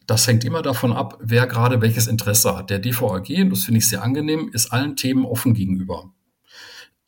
[0.07, 2.71] das hängt immer davon ab, wer gerade welches Interesse hat.
[2.71, 6.13] Der DVAG, und das finde ich sehr angenehm, ist allen Themen offen gegenüber.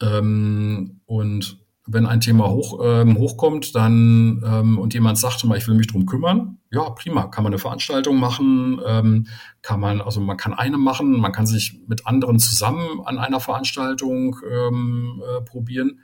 [0.00, 5.68] Ähm, und wenn ein Thema hoch, ähm, hochkommt, dann ähm, und jemand sagt mal, ich
[5.68, 9.26] will mich drum kümmern, ja, prima, kann man eine Veranstaltung machen, ähm,
[9.60, 13.40] kann man, also man kann eine machen, man kann sich mit anderen zusammen an einer
[13.40, 16.00] Veranstaltung ähm, äh, probieren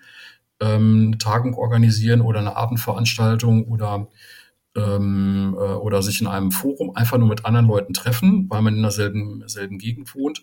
[0.61, 4.09] ähm, eine Tagung organisieren oder eine Abendveranstaltung oder
[4.77, 8.77] ähm, äh, oder sich in einem Forum einfach nur mit anderen Leuten treffen, weil man
[8.77, 10.43] in derselben selben Gegend wohnt.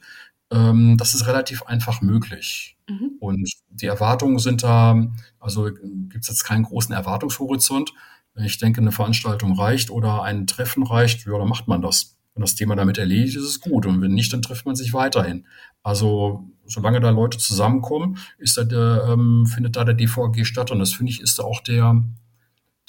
[0.52, 2.78] Ähm, das ist relativ einfach möglich.
[2.90, 3.12] Mhm.
[3.20, 5.08] Und die Erwartungen sind da,
[5.40, 7.94] also gibt es jetzt keinen großen Erwartungshorizont.
[8.34, 12.18] Wenn ich denke, eine Veranstaltung reicht oder ein Treffen reicht, ja, dann macht man das.
[12.34, 13.86] Wenn das Thema damit erledigt ist, ist es gut.
[13.88, 15.48] Und wenn nicht, dann trifft man sich weiterhin.
[15.82, 20.72] Also solange da Leute zusammenkommen, ist da der, ähm, findet da der DVG statt.
[20.72, 22.04] Und das finde ich ist da auch der,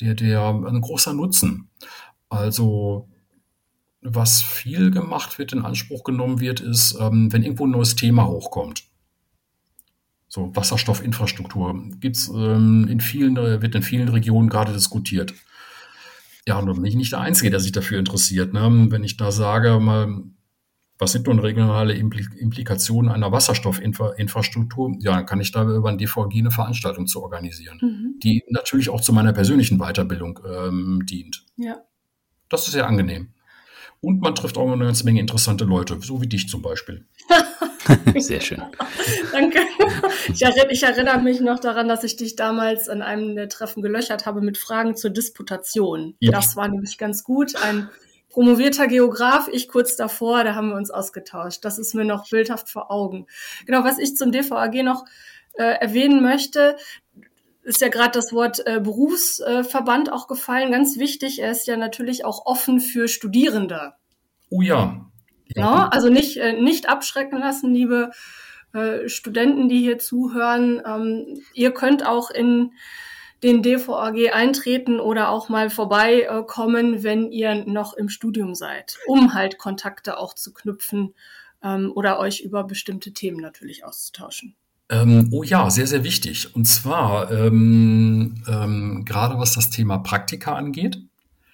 [0.00, 1.68] der, der ein großer Nutzen.
[2.28, 3.08] Also
[4.00, 8.26] was viel gemacht wird, in Anspruch genommen wird, ist, ähm, wenn irgendwo ein neues Thema
[8.26, 8.84] hochkommt.
[10.28, 15.34] So Wasserstoffinfrastruktur gibt's ähm, in vielen, wird in vielen Regionen gerade diskutiert.
[16.46, 18.52] Ja, und bin ich nicht der Einzige, der sich dafür interessiert.
[18.52, 18.86] Ne?
[18.90, 20.22] Wenn ich da sage, mal,
[20.98, 24.96] was sind nun regionale Implikationen einer Wasserstoffinfrastruktur?
[24.98, 28.20] Ja, dann kann ich da über ein DVG eine Veranstaltung zu organisieren, mhm.
[28.22, 31.44] die natürlich auch zu meiner persönlichen Weiterbildung ähm, dient.
[31.56, 31.76] Ja.
[32.48, 33.28] Das ist sehr angenehm.
[34.00, 37.06] Und man trifft auch eine ganze Menge interessante Leute, so wie dich zum Beispiel.
[38.16, 38.62] Sehr schön.
[39.32, 39.60] Danke.
[40.32, 43.82] Ich erinnere, ich erinnere, mich noch daran, dass ich dich damals an einem der Treffen
[43.82, 46.14] gelöchert habe mit Fragen zur Disputation.
[46.20, 46.32] Ja.
[46.32, 47.56] Das war nämlich ganz gut.
[47.56, 47.88] Ein
[48.28, 51.64] promovierter Geograf, ich kurz davor, da haben wir uns ausgetauscht.
[51.64, 53.26] Das ist mir noch bildhaft vor Augen.
[53.66, 55.04] Genau, was ich zum DVAG noch
[55.54, 56.76] äh, erwähnen möchte,
[57.62, 60.70] ist ja gerade das Wort äh, Berufsverband auch gefallen.
[60.70, 63.94] Ganz wichtig, er ist ja natürlich auch offen für Studierende.
[64.50, 65.04] Oh ja.
[65.54, 65.62] Ja.
[65.62, 65.88] No?
[65.90, 68.10] Also nicht, äh, nicht abschrecken lassen, liebe
[68.72, 70.82] äh, Studenten, die hier zuhören.
[70.86, 72.72] Ähm, ihr könnt auch in
[73.42, 79.58] den DVAG eintreten oder auch mal vorbeikommen, wenn ihr noch im Studium seid, um halt
[79.58, 81.14] Kontakte auch zu knüpfen
[81.62, 84.54] ähm, oder euch über bestimmte Themen natürlich auszutauschen?
[84.90, 86.54] Ähm, oh ja, sehr, sehr wichtig.
[86.54, 90.98] Und zwar ähm, ähm, gerade was das Thema Praktika angeht,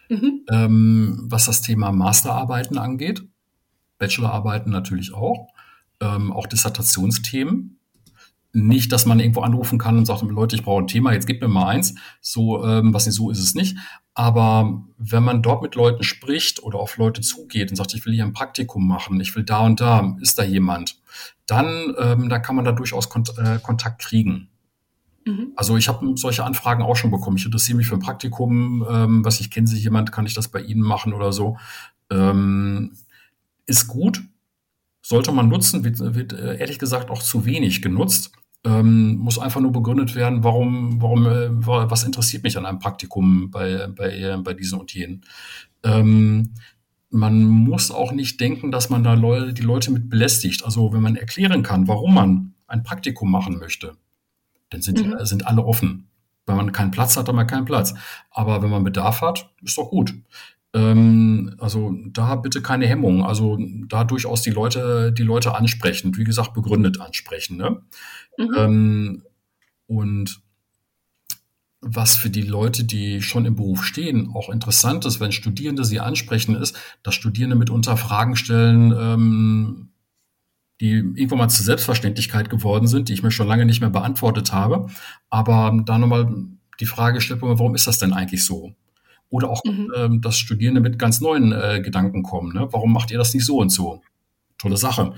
[0.08, 0.42] mhm.
[0.50, 3.24] ähm, was das Thema Masterarbeiten angeht,
[3.98, 5.48] Bachelorarbeiten natürlich auch,
[6.00, 7.78] ähm, auch Dissertationsthemen.
[8.56, 11.42] Nicht, dass man irgendwo anrufen kann und sagt, Leute, ich brauche ein Thema, jetzt gib
[11.42, 11.96] mir mal eins.
[12.20, 13.76] So, ähm, was nicht so ist es nicht.
[14.14, 18.14] Aber wenn man dort mit Leuten spricht oder auf Leute zugeht und sagt, ich will
[18.14, 21.00] hier ein Praktikum machen, ich will da und da, ist da jemand,
[21.46, 24.48] dann, ähm, dann kann man da durchaus Kont äh, Kontakt kriegen.
[25.26, 25.52] Mhm.
[25.56, 27.36] Also ich habe solche Anfragen auch schon bekommen.
[27.36, 30.48] Ich interessiere mich für ein Praktikum, ähm, was ich kenne Sie jemand, kann ich das
[30.48, 31.58] bei Ihnen machen oder so.
[32.10, 32.92] Ähm,
[33.66, 34.22] ist gut,
[35.02, 38.32] sollte man nutzen, wird, wird äh, ehrlich gesagt auch zu wenig genutzt.
[38.66, 43.50] Ähm, muss einfach nur begründet werden, warum, warum, äh, was interessiert mich an einem Praktikum
[43.50, 45.22] bei, bei, bei diesen und jenen.
[45.82, 46.54] Ähm,
[47.10, 50.64] man muss auch nicht denken, dass man da Leute, die Leute mit belästigt.
[50.64, 53.96] Also wenn man erklären kann, warum man ein Praktikum machen möchte,
[54.70, 55.24] dann sind, mhm.
[55.24, 56.08] sind alle offen.
[56.46, 57.94] Wenn man keinen Platz hat, hat man keinen Platz.
[58.30, 60.14] Aber wenn man Bedarf hat, ist doch gut.
[60.74, 63.24] Ähm, also da bitte keine Hemmung.
[63.24, 66.16] Also da durchaus die Leute, die Leute ansprechen.
[66.16, 67.56] Wie gesagt, begründet ansprechen.
[67.56, 67.80] Ne?
[68.38, 68.54] Mhm.
[68.56, 69.22] Ähm,
[69.86, 70.40] und
[71.80, 76.00] was für die Leute, die schon im Beruf stehen, auch interessant ist, wenn Studierende sie
[76.00, 79.88] ansprechen, ist, dass Studierende mitunter Fragen stellen, ähm,
[80.80, 84.52] die irgendwann mal zur Selbstverständlichkeit geworden sind, die ich mir schon lange nicht mehr beantwortet
[84.52, 84.88] habe.
[85.30, 86.34] Aber da nochmal
[86.80, 88.74] die Frage stellt, warum ist das denn eigentlich so?
[89.28, 89.92] Oder auch, mhm.
[89.96, 92.52] ähm, dass Studierende mit ganz neuen äh, Gedanken kommen.
[92.54, 92.68] Ne?
[92.70, 94.02] Warum macht ihr das nicht so und so?
[94.58, 95.14] Tolle Sache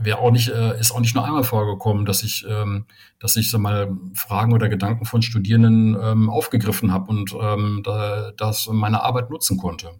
[0.00, 2.86] wäre auch nicht, äh, ist auch nicht nur einmal vorgekommen, dass ich, ähm,
[3.18, 8.32] dass ich so mal Fragen oder Gedanken von Studierenden ähm, aufgegriffen habe und ähm, da,
[8.36, 9.90] das meine Arbeit nutzen konnte.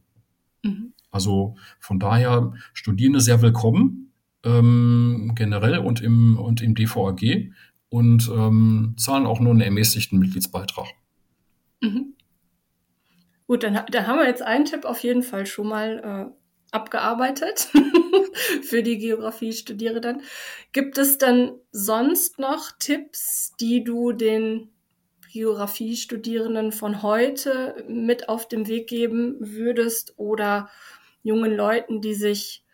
[0.62, 0.92] Mhm.
[1.10, 4.12] Also von daher Studierende sehr willkommen
[4.44, 7.52] ähm, generell und im und im DVAG
[7.88, 10.88] und ähm, zahlen auch nur einen ermäßigten Mitgliedsbeitrag.
[11.80, 12.14] Mhm.
[13.46, 16.43] Gut, dann, dann haben wir jetzt einen Tipp auf jeden Fall schon mal äh,
[16.74, 17.70] abgearbeitet
[18.62, 20.22] für die Geografie-Studierenden.
[20.72, 24.70] Gibt es dann sonst noch Tipps, die du den
[25.32, 30.70] Geografie-Studierenden von heute mit auf den Weg geben würdest oder
[31.22, 32.64] jungen Leuten, die sich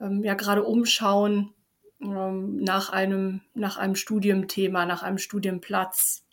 [0.00, 1.52] ähm, ja gerade umschauen
[2.00, 6.24] ähm, nach einem, nach einem Studienthema, nach einem Studienplatz?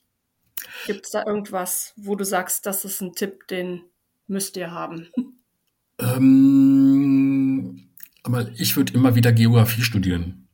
[0.85, 3.83] Gibt es da irgendwas, wo du sagst, das ist ein Tipp, den
[4.27, 5.09] müsst ihr haben?
[5.99, 7.89] Ähm,
[8.23, 10.47] aber ich würde immer wieder Geografie studieren.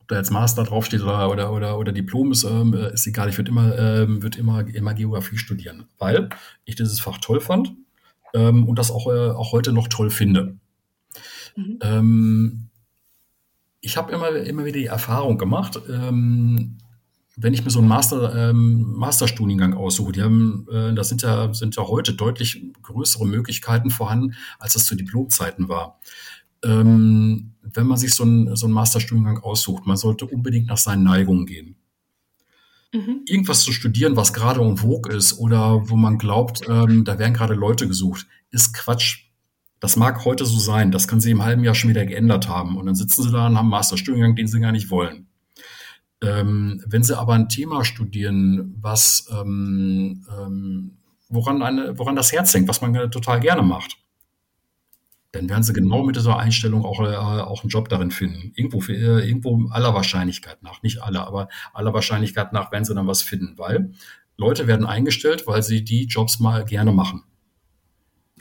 [0.00, 3.28] Ob da jetzt Master draufsteht oder, oder, oder, oder Diplom ist, ähm, ist egal.
[3.28, 6.28] Ich würde immer, ähm, würd immer, immer Geografie studieren, weil
[6.64, 7.74] ich dieses Fach toll fand
[8.34, 10.56] ähm, und das auch, äh, auch heute noch toll finde.
[11.56, 11.78] Mhm.
[11.80, 12.68] Ähm,
[13.80, 16.78] ich habe immer, immer wieder die Erfahrung gemacht, ähm,
[17.36, 21.52] wenn ich mir so einen Master, ähm, Masterstudiengang aussuche, die haben, äh, das sind ja,
[21.52, 26.00] sind ja heute deutlich größere Möglichkeiten vorhanden, als das zu Diplomzeiten war.
[26.64, 31.04] Ähm, wenn man sich so einen, so einen Masterstudiengang aussucht, man sollte unbedingt nach seinen
[31.04, 31.76] Neigungen gehen.
[32.94, 33.20] Mhm.
[33.26, 37.34] Irgendwas zu studieren, was gerade en vogue ist oder wo man glaubt, ähm, da werden
[37.34, 39.26] gerade Leute gesucht, ist Quatsch.
[39.78, 42.78] Das mag heute so sein, das kann sich im halben Jahr schon wieder geändert haben.
[42.78, 45.26] Und dann sitzen sie da und haben einen Masterstudiengang, den sie gar nicht wollen.
[46.22, 50.96] Ähm, wenn Sie aber ein Thema studieren, was ähm, ähm,
[51.28, 53.98] woran, eine, woran das Herz hängt, was man total gerne macht,
[55.32, 58.52] dann werden Sie genau mit dieser Einstellung auch, äh, auch einen Job darin finden.
[58.54, 62.94] Irgendwo, für, äh, irgendwo aller Wahrscheinlichkeit nach, nicht alle, aber aller Wahrscheinlichkeit nach werden Sie
[62.94, 63.92] dann was finden, weil
[64.38, 67.24] Leute werden eingestellt, weil sie die Jobs mal gerne machen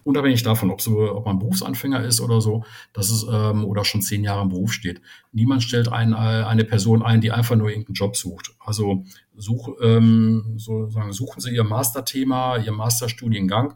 [0.06, 2.64] unabhängig davon, ob, so, ob man Berufsanfänger ist oder so,
[2.94, 5.02] dass es ähm, oder schon zehn Jahre im Beruf steht.
[5.32, 8.56] Niemand stellt ein, äh, eine Person ein, die einfach nur irgendeinen Job sucht.
[8.60, 9.04] Also
[9.36, 13.74] such, ähm, sozusagen, suchen Sie Ihr Masterthema, Ihr Masterstudiengang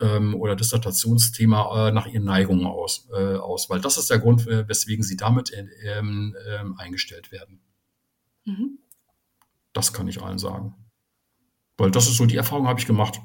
[0.00, 4.46] ähm, oder Dissertationsthema äh, nach Ihren Neigungen aus, äh, aus, weil das ist der Grund,
[4.46, 7.60] weswegen Sie damit äh, ähm, ähm, eingestellt werden.
[8.44, 8.78] Mhm.
[9.72, 10.76] Das kann ich allen sagen.
[11.76, 13.20] Weil das ist so, die Erfahrung habe ich gemacht.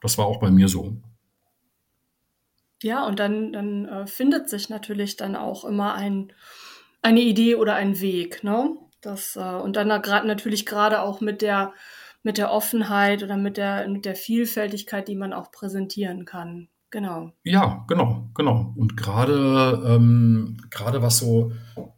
[0.00, 1.02] Das war auch bei mir so.
[2.82, 6.32] Ja, und dann, dann äh, findet sich natürlich dann auch immer ein,
[7.02, 8.76] eine Idee oder ein Weg, ne?
[9.00, 11.72] Das, äh, und dann gerade natürlich gerade auch mit der,
[12.22, 16.68] mit der Offenheit oder mit der, mit der Vielfältigkeit, die man auch präsentieren kann.
[16.90, 17.32] Genau.
[17.42, 18.72] Ja, genau, genau.
[18.76, 21.52] Und gerade ähm, gerade was so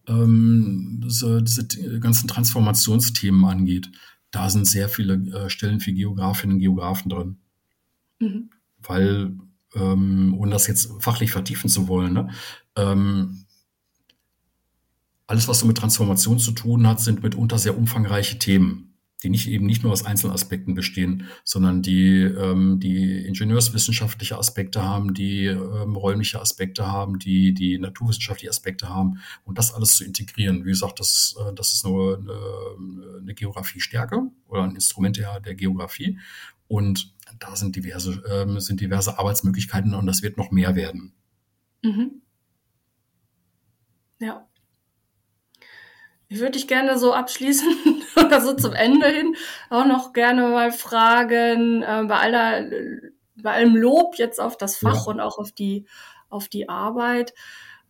[0.09, 3.91] ähm, diese, diese ganzen Transformationsthemen angeht,
[4.31, 7.39] da sind sehr viele äh, Stellen für Geografinnen und Geografen drin.
[8.19, 8.51] Mhm.
[8.79, 9.37] Weil,
[9.75, 12.31] ähm, ohne das jetzt fachlich vertiefen zu wollen, ne,
[12.77, 13.45] ähm,
[15.27, 18.89] alles, was so mit Transformation zu tun hat, sind mitunter sehr umfangreiche Themen
[19.23, 25.13] die nicht eben nicht nur aus Einzelaspekten bestehen, sondern die, ähm, die ingenieurswissenschaftliche Aspekte haben,
[25.13, 30.65] die ähm, räumliche Aspekte haben, die, die naturwissenschaftliche Aspekte haben und das alles zu integrieren.
[30.65, 35.55] Wie gesagt, das, äh, das ist nur eine, eine Geografiestärke oder ein Instrument der, der
[35.55, 36.19] Geografie.
[36.69, 41.15] Und da sind diverse, ähm, sind diverse Arbeitsmöglichkeiten und das wird noch mehr werden.
[41.83, 42.23] Mhm.
[44.21, 44.47] Ja.
[46.29, 47.69] Ich würde dich gerne so abschließen
[48.17, 49.35] oder so zum Ende hin
[49.71, 52.69] auch noch gerne mal fragen, äh, bei aller,
[53.37, 55.13] bei allem Lob jetzt auf das Fach ja.
[55.13, 55.87] und auch auf die,
[56.29, 57.33] auf die Arbeit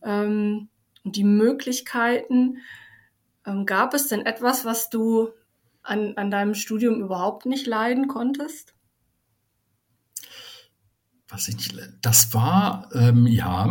[0.04, 0.68] ähm,
[1.04, 2.58] und die Möglichkeiten.
[3.44, 5.30] Ähm, gab es denn etwas, was du
[5.88, 8.74] an, an deinem Studium überhaupt nicht leiden konntest?
[11.28, 13.68] Was ich nicht, das war, ähm, ja,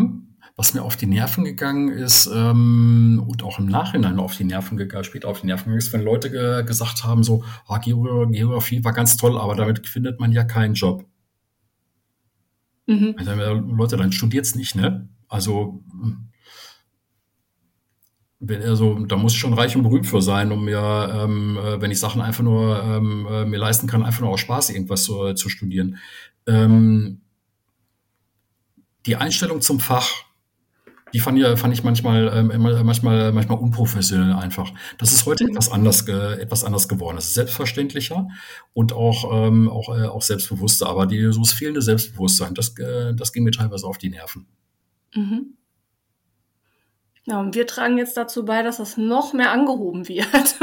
[0.55, 4.77] was mir auf die Nerven gegangen ist ähm, und auch im Nachhinein auf die Nerven
[4.77, 8.83] gegangen, später auf die Nerven gegangen ist, wenn Leute ge gesagt haben, so, ah, Geografie
[8.83, 11.05] war ganz toll, aber damit findet man ja keinen Job.
[12.87, 13.15] Mhm.
[13.17, 15.09] Also, Leute, dann studiert's nicht, ne?
[15.27, 15.83] Also
[18.39, 21.89] also, da muss ich schon reich und berühmt für sein, um mir, ähm, äh, wenn
[21.91, 25.33] ich Sachen einfach nur ähm, äh, mir leisten kann, einfach nur aus Spaß irgendwas zu,
[25.33, 25.97] zu studieren.
[26.45, 27.21] Ähm,
[29.05, 30.27] die Einstellung zum Fach
[31.13, 32.51] die fand, ja, fand ich manchmal, ähm,
[32.85, 34.71] manchmal, manchmal unprofessionell einfach.
[34.97, 37.17] Das ist heute etwas anders, äh, etwas anders geworden.
[37.17, 38.27] Es ist selbstverständlicher
[38.73, 40.87] und auch, ähm, auch, äh, auch selbstbewusster.
[40.87, 44.47] Aber die, so das fehlende Selbstbewusstsein, das, äh, das ging mir teilweise auf die Nerven.
[45.15, 45.56] Mhm.
[47.27, 50.55] Ja, und wir tragen jetzt dazu bei, dass das noch mehr angehoben wird.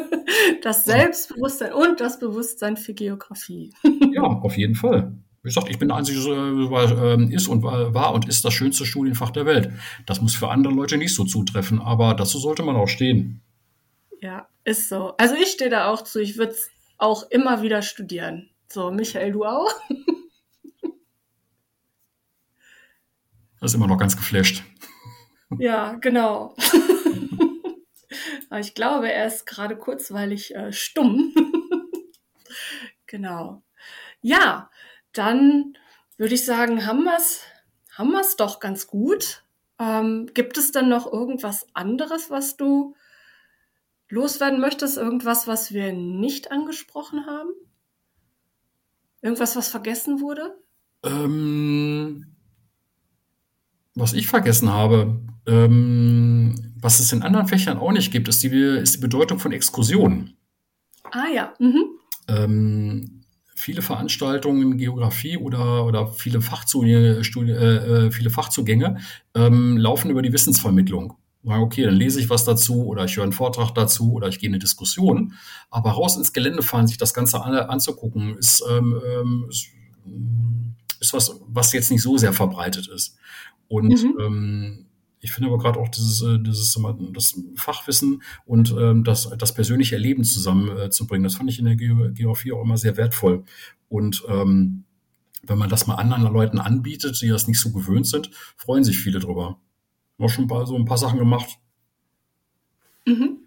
[0.62, 3.74] das Selbstbewusstsein und das Bewusstsein für Geografie.
[4.12, 5.12] ja, auf jeden Fall.
[5.42, 9.30] Wie gesagt, ich bin der Einzige, äh, ist und war und ist das schönste Studienfach
[9.30, 9.70] der Welt.
[10.06, 13.42] Das muss für andere Leute nicht so zutreffen, aber dazu sollte man auch stehen.
[14.22, 15.14] Ja, ist so.
[15.18, 16.18] Also ich stehe da auch zu.
[16.18, 18.48] Ich würde es auch immer wieder studieren.
[18.68, 19.70] So, Michael, du auch?
[23.60, 24.62] Das ist immer noch ganz geflasht.
[25.58, 26.54] Ja, genau.
[28.58, 31.34] Ich glaube, er ist gerade kurzweilig äh, stumm.
[33.06, 33.62] genau.
[34.20, 34.70] Ja,
[35.12, 35.76] dann
[36.16, 37.42] würde ich sagen, haben wir es
[37.96, 39.42] haben wir's doch ganz gut.
[39.78, 42.94] Ähm, gibt es denn noch irgendwas anderes, was du
[44.08, 44.98] loswerden möchtest?
[44.98, 47.50] Irgendwas, was wir nicht angesprochen haben?
[49.22, 50.58] Irgendwas, was vergessen wurde?
[51.02, 52.35] Ähm,
[53.96, 58.48] was ich vergessen habe, ähm, was es in anderen Fächern auch nicht gibt, ist die,
[58.48, 60.36] ist die Bedeutung von Exkursionen.
[61.10, 61.54] Ah ja.
[61.58, 61.84] Mhm.
[62.28, 63.24] Ähm,
[63.54, 68.98] viele Veranstaltungen Geografie oder, oder viele, Fachzugänge, äh, äh, viele Fachzugänge
[69.34, 71.14] ähm, laufen über die Wissensvermittlung.
[71.42, 74.48] Okay, dann lese ich was dazu oder ich höre einen Vortrag dazu oder ich gehe
[74.48, 75.34] in eine Diskussion.
[75.70, 79.68] Aber raus ins Gelände fahren, sich das Ganze an, anzugucken, ist, ähm, ähm ist,
[81.00, 83.16] ist, was, was jetzt nicht so sehr verbreitet ist.
[83.68, 84.20] Und mhm.
[84.20, 84.86] ähm,
[85.20, 86.78] ich finde aber gerade auch dieses, äh, dieses
[87.12, 91.76] das Fachwissen und ähm, das, das persönliche Erleben zusammenzubringen, äh, das fand ich in der
[91.76, 93.44] Geografie auch immer sehr wertvoll.
[93.88, 94.84] Und ähm,
[95.42, 98.98] wenn man das mal anderen Leuten anbietet, die das nicht so gewöhnt sind, freuen sich
[98.98, 99.58] viele drüber.
[100.18, 101.58] Haben schon ein paar, so ein paar Sachen gemacht.
[103.06, 103.38] Mhm.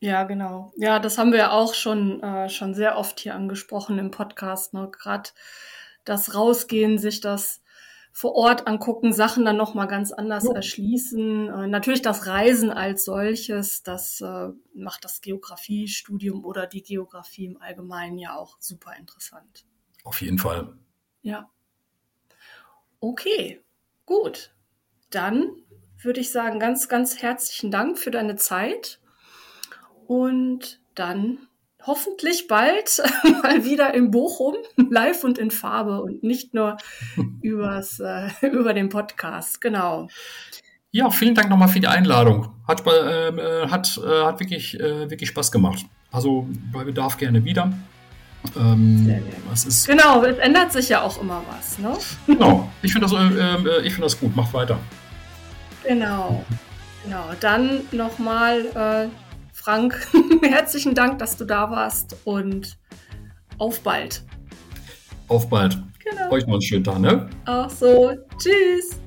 [0.00, 0.72] Ja, genau.
[0.76, 4.72] Ja, das haben wir auch schon, äh, schon sehr oft hier angesprochen im Podcast.
[4.72, 4.90] Ne?
[4.90, 5.30] Gerade
[6.04, 7.60] das Rausgehen, sich das
[8.12, 10.52] vor Ort angucken, Sachen dann nochmal ganz anders ja.
[10.52, 11.48] erschließen.
[11.48, 17.60] Äh, natürlich das Reisen als solches, das äh, macht das Geografiestudium oder die Geografie im
[17.60, 19.64] Allgemeinen ja auch super interessant.
[20.04, 20.76] Auf jeden Fall.
[21.22, 21.50] Ja.
[23.00, 23.60] Okay,
[24.06, 24.54] gut.
[25.10, 25.50] Dann
[26.02, 29.00] würde ich sagen, ganz, ganz herzlichen Dank für deine Zeit.
[30.06, 31.46] Und dann
[31.86, 33.02] hoffentlich bald
[33.42, 34.54] mal wieder in Bochum,
[34.90, 36.76] live und in Farbe und nicht nur
[37.42, 39.60] übers, äh, über den Podcast.
[39.60, 40.08] Genau.
[40.92, 42.48] Ja, vielen Dank nochmal für die Einladung.
[42.66, 45.86] Hat, äh, hat, äh, hat wirklich, äh, wirklich Spaß gemacht.
[46.10, 47.72] Also bei Bedarf gerne wieder.
[48.56, 51.78] Ähm, was ist genau, es ändert sich ja auch immer was.
[51.78, 51.92] Ne?
[52.26, 54.34] Genau, ich finde das, äh, äh, find das gut.
[54.34, 54.78] Macht weiter.
[55.86, 56.44] Genau,
[57.04, 57.30] genau.
[57.38, 59.10] Dann nochmal
[59.62, 60.08] Frank,
[60.42, 62.78] herzlichen Dank, dass du da warst und
[63.58, 64.24] auf bald.
[65.28, 65.76] Auf bald.
[66.02, 66.30] Genau.
[66.30, 67.28] Euch noch einen schönen Tag, ne?
[67.44, 68.16] Auch so.
[68.38, 68.98] Tschüss.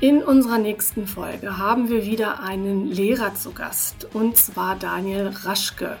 [0.00, 5.98] In unserer nächsten Folge haben wir wieder einen Lehrer zu Gast, und zwar Daniel Raschke.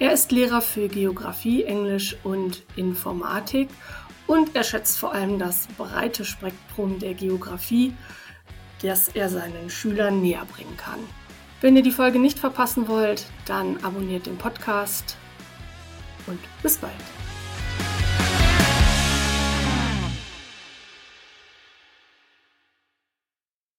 [0.00, 3.68] Er ist Lehrer für Geografie, Englisch und Informatik
[4.28, 7.92] und er schätzt vor allem das breite Spektrum der Geografie,
[8.80, 11.00] das er seinen Schülern näher bringen kann.
[11.60, 15.16] Wenn ihr die Folge nicht verpassen wollt, dann abonniert den Podcast
[16.28, 16.94] und bis bald.